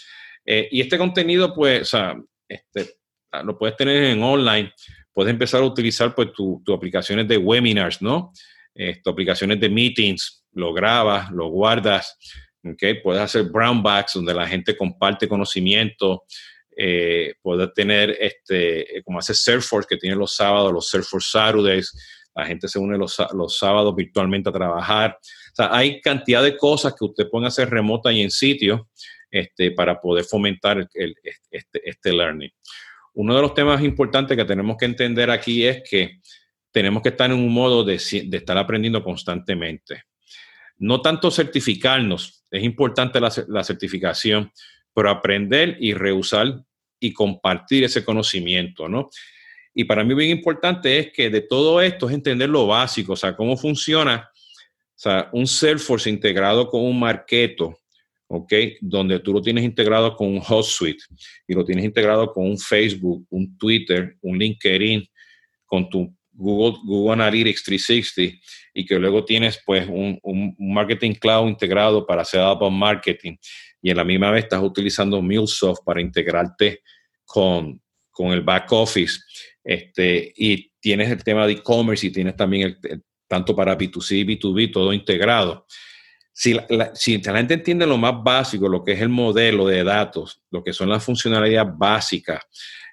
Eh, 0.45 0.69
y 0.71 0.83
este 0.83 0.99
contenido, 0.99 1.55
pues, 1.55 1.81
o 1.81 1.85
sea, 1.85 2.17
este, 2.47 2.99
ah, 3.33 3.43
lo 3.43 3.59
puedes 3.59 3.77
tener 3.77 4.05
en 4.05 4.23
online, 4.23 4.73
puedes 5.11 5.33
empezar 5.33 5.63
a 5.63 5.65
utilizar, 5.65 6.15
pues, 6.15 6.33
tus 6.35 6.61
aplicaciones 6.73 7.27
de 7.27 7.39
webinars, 7.39 8.03
¿no? 8.03 8.33
Tus 9.03 9.11
aplicaciones 9.11 9.59
de 9.59 9.71
meetings, 9.71 10.45
lo 10.53 10.75
grabas, 10.75 11.31
lo 11.31 11.49
guardas, 11.49 12.19
¿ok? 12.63 13.01
Puedes 13.03 13.23
hacer 13.23 13.45
brownbacks 13.45 14.13
donde 14.13 14.35
la 14.35 14.47
gente 14.47 14.77
comparte 14.77 15.27
conocimiento, 15.27 16.25
eh, 16.77 17.35
puedes 17.41 17.73
tener, 17.73 18.17
este, 18.21 19.03
como 19.03 19.19
hace 19.19 19.35
Salesforce, 19.35 19.89
que 19.89 19.97
tiene 19.97 20.15
los 20.15 20.37
sábados, 20.37 20.73
los 20.73 20.91
Salesforce 20.91 21.31
Saturdays, 21.31 22.16
la 22.37 22.45
gente 22.45 22.69
se 22.69 22.79
une 22.79 22.99
los, 22.99 23.17
los 23.35 23.59
sábados 23.59 23.97
virtualmente 23.97 24.51
a 24.51 24.53
trabajar. 24.53 25.19
O 25.19 25.55
sea, 25.55 25.75
hay 25.75 26.01
cantidad 26.03 26.43
de 26.43 26.57
cosas 26.57 26.95
que 26.95 27.07
usted 27.07 27.31
puede 27.31 27.47
hacer 27.47 27.71
remota 27.71 28.13
y 28.13 28.21
en 28.21 28.31
sitio 28.31 28.89
este, 29.31 29.71
para 29.71 29.99
poder 29.99 30.25
fomentar 30.25 30.87
este, 30.93 31.81
este 31.83 32.13
learning. 32.13 32.51
Uno 33.15 33.35
de 33.35 33.41
los 33.41 33.55
temas 33.55 33.83
importantes 33.83 34.37
que 34.37 34.45
tenemos 34.45 34.77
que 34.77 34.85
entender 34.85 35.31
aquí 35.31 35.65
es 35.65 35.83
que 35.89 36.21
tenemos 36.71 37.03
que 37.03 37.09
estar 37.09 37.31
en 37.31 37.39
un 37.39 37.53
modo 37.53 37.83
de, 37.83 37.99
de 38.27 38.37
estar 38.37 38.59
aprendiendo 38.59 39.03
constantemente. 39.03 40.03
No 40.77 41.01
tanto 41.01 41.31
certificarnos, 41.31 42.45
es 42.51 42.63
importante 42.63 43.19
la, 43.19 43.33
la 43.49 43.65
certificación, 43.65 44.53
pero 44.93 45.09
aprender 45.09 45.79
y 45.81 45.95
reusar 45.95 46.63
y 47.01 47.15
compartir 47.15 47.85
ese 47.85 48.05
conocimiento, 48.05 48.91
¿no? 48.91 49.09
Y 49.79 49.85
para 49.85 50.03
mí 50.03 50.15
bien 50.15 50.31
importante 50.31 50.99
es 50.99 51.13
que 51.13 51.29
de 51.29 51.43
todo 51.43 51.83
esto 51.83 52.09
es 52.09 52.15
entender 52.15 52.49
lo 52.49 52.67
básico, 52.67 53.13
o 53.13 53.17
sea, 53.17 53.37
cómo 53.37 53.59
funciona 53.59 54.31
o 54.97 54.99
sea, 54.99 55.29
un 55.35 55.47
Salesforce 55.47 56.09
integrado 56.09 56.67
con 56.67 56.83
un 56.83 56.99
Marketo, 56.99 57.79
¿ok? 58.27 58.55
Donde 58.81 59.21
tú 59.21 59.35
lo 59.35 59.43
tienes 59.43 59.65
integrado 59.65 60.17
con 60.17 60.29
un 60.29 60.41
HotSuite 60.41 61.05
y 61.47 61.53
lo 61.53 61.63
tienes 61.63 61.85
integrado 61.85 62.33
con 62.33 62.47
un 62.47 62.59
Facebook, 62.59 63.27
un 63.29 63.59
Twitter, 63.59 64.17
un 64.23 64.39
LinkedIn, 64.39 65.07
con 65.67 65.91
tu 65.91 66.17
Google, 66.33 66.79
Google 66.83 67.13
Analytics 67.13 67.65
360 67.65 68.39
y 68.73 68.87
que 68.87 68.99
luego 68.99 69.27
tienes 69.27 69.61
pues 69.67 69.87
un, 69.87 70.19
Marketing 70.59 71.13
Cloud 71.13 71.49
integrado 71.49 72.07
para 72.07 72.23
hacer 72.23 72.41
outbound 72.41 72.79
marketing 72.79 73.37
y 73.83 73.91
en 73.91 73.99
la 73.99 74.05
misma 74.05 74.31
vez 74.31 74.45
estás 74.45 74.63
utilizando 74.63 75.21
MuleSoft 75.21 75.85
para 75.85 76.01
integrarte 76.01 76.81
con, 77.27 77.83
con 78.11 78.33
el 78.33 78.41
back 78.41 78.73
office 78.73 79.21
este, 79.67 80.33
y 80.37 80.71
tienes 80.79 81.11
el 81.11 81.25
tema 81.25 81.45
de 81.45 81.55
e-commerce 81.55 82.07
y 82.07 82.13
tienes 82.13 82.37
también 82.37 82.79
el, 82.81 83.03
tanto 83.27 83.57
para 83.57 83.77
B2C 83.77 84.19
y 84.19 84.25
B2B, 84.25 84.73
todo 84.73 84.93
integrado. 84.93 85.67
Si 86.33 86.55
la, 86.55 86.95
si 86.95 87.21
gente 87.21 87.55
entiende 87.55 87.85
lo 87.85 87.97
más 87.97 88.15
básico, 88.23 88.69
lo 88.69 88.85
que 88.85 88.93
es 88.93 89.01
el 89.01 89.09
modelo 89.09 89.67
de 89.67 89.83
datos, 89.83 90.43
lo 90.51 90.63
que 90.63 90.73
son 90.73 90.89
las 90.89 91.05
funcionalidades 91.05 91.73
básicas, 91.77 92.45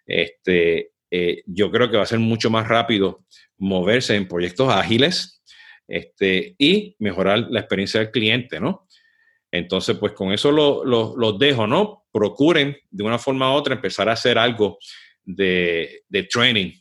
este, 0.06 0.94
eh, 1.12 1.44
yo 1.46 1.70
creo 1.70 1.92
que 1.92 1.98
va 1.98 2.04
a 2.04 2.08
ser 2.08 2.20
mucho 2.20 2.50
más 2.50 2.68
rápido 2.68 3.24
moverse 3.58 4.16
en 4.16 4.28
proyectos 4.28 4.70
ágiles 4.70 5.44
este, 5.88 6.56
y 6.58 6.96
mejorar 6.98 7.48
la 7.52 7.60
experiencia 7.60 8.00
del 8.00 8.10
cliente, 8.10 8.60
¿no? 8.60 8.88
Entonces, 9.52 9.96
pues 10.00 10.14
con 10.14 10.34
eso 10.34 10.52
los 10.52 11.16
lo, 11.16 11.34
dejo, 11.34 11.68
¿no? 11.68 12.06
Procuren 12.12 12.76
de 12.90 13.04
una 13.04 13.20
forma 13.20 13.52
u 13.52 13.56
otra 13.56 13.76
empezar 13.76 14.10
a 14.10 14.14
hacer 14.14 14.40
algo 14.40 14.80
de, 15.26 16.04
de 16.10 16.24
training, 16.24 16.72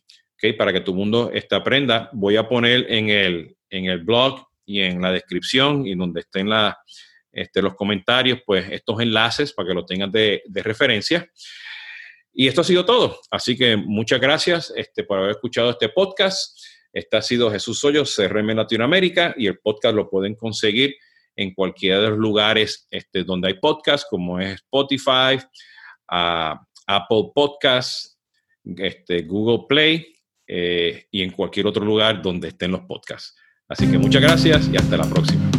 para 0.59 0.73
que 0.73 0.81
tu 0.81 0.95
mundo 0.95 1.31
este, 1.33 1.55
aprenda, 1.55 2.11
voy 2.13 2.37
a 2.37 2.49
poner 2.49 2.87
en 2.89 3.09
el, 3.09 3.57
en 3.71 3.87
el 3.87 4.01
blog 4.01 4.45
y 4.67 4.81
en 4.81 5.01
la 5.01 5.13
descripción 5.13 5.87
y 5.87 5.95
donde 5.95 6.21
estén 6.21 6.49
la, 6.49 6.77
este, 7.31 7.63
los 7.63 7.75
comentarios, 7.75 8.41
pues 8.45 8.67
estos 8.71 9.01
enlaces 9.01 9.53
para 9.53 9.69
que 9.69 9.75
lo 9.75 9.87
tengan 9.87 10.11
de, 10.11 10.43
de, 10.45 10.63
referencia. 10.63 11.31
Y 12.33 12.49
esto 12.49 12.63
ha 12.63 12.65
sido 12.65 12.85
todo. 12.85 13.21
Así 13.31 13.57
que 13.57 13.77
muchas 13.77 14.21
gracias 14.21 14.73
este, 14.75 15.05
por 15.05 15.19
haber 15.19 15.31
escuchado 15.31 15.71
este 15.71 15.91
podcast. 15.91 16.59
Este 16.93 17.17
ha 17.17 17.23
sido 17.23 17.51
Jesús 17.51 17.83
Hoyos, 17.85 18.15
CRM 18.17 18.49
Latinoamérica, 18.57 19.35
y 19.37 19.47
el 19.47 19.59
podcast 19.59 19.95
lo 19.95 20.11
pueden 20.11 20.35
conseguir 20.35 20.97
en 21.37 21.55
cualquiera 21.55 22.01
de 22.01 22.11
los 22.11 22.19
lugares 22.19 22.87
este, 22.91 23.25
donde 23.25 23.49
hay 23.49 23.55
podcast, 23.55 24.09
como 24.11 24.41
es 24.41 24.55
Spotify, 24.55 25.39
uh, 26.11 26.57
Apple 26.87 27.31
Podcasts, 27.35 28.12
este, 28.65 29.23
Google 29.23 29.67
Play 29.69 30.07
eh, 30.47 31.07
y 31.11 31.23
en 31.23 31.31
cualquier 31.31 31.67
otro 31.67 31.85
lugar 31.85 32.23
donde 32.23 32.49
estén 32.49 32.73
los 32.73 32.83
podcasts. 32.83 33.37
Así 33.69 33.91
que 33.91 33.99
muchas 33.99 34.21
gracias 34.21 34.69
y 34.73 34.77
hasta 34.77 34.97
la 34.97 35.09
próxima. 35.09 35.51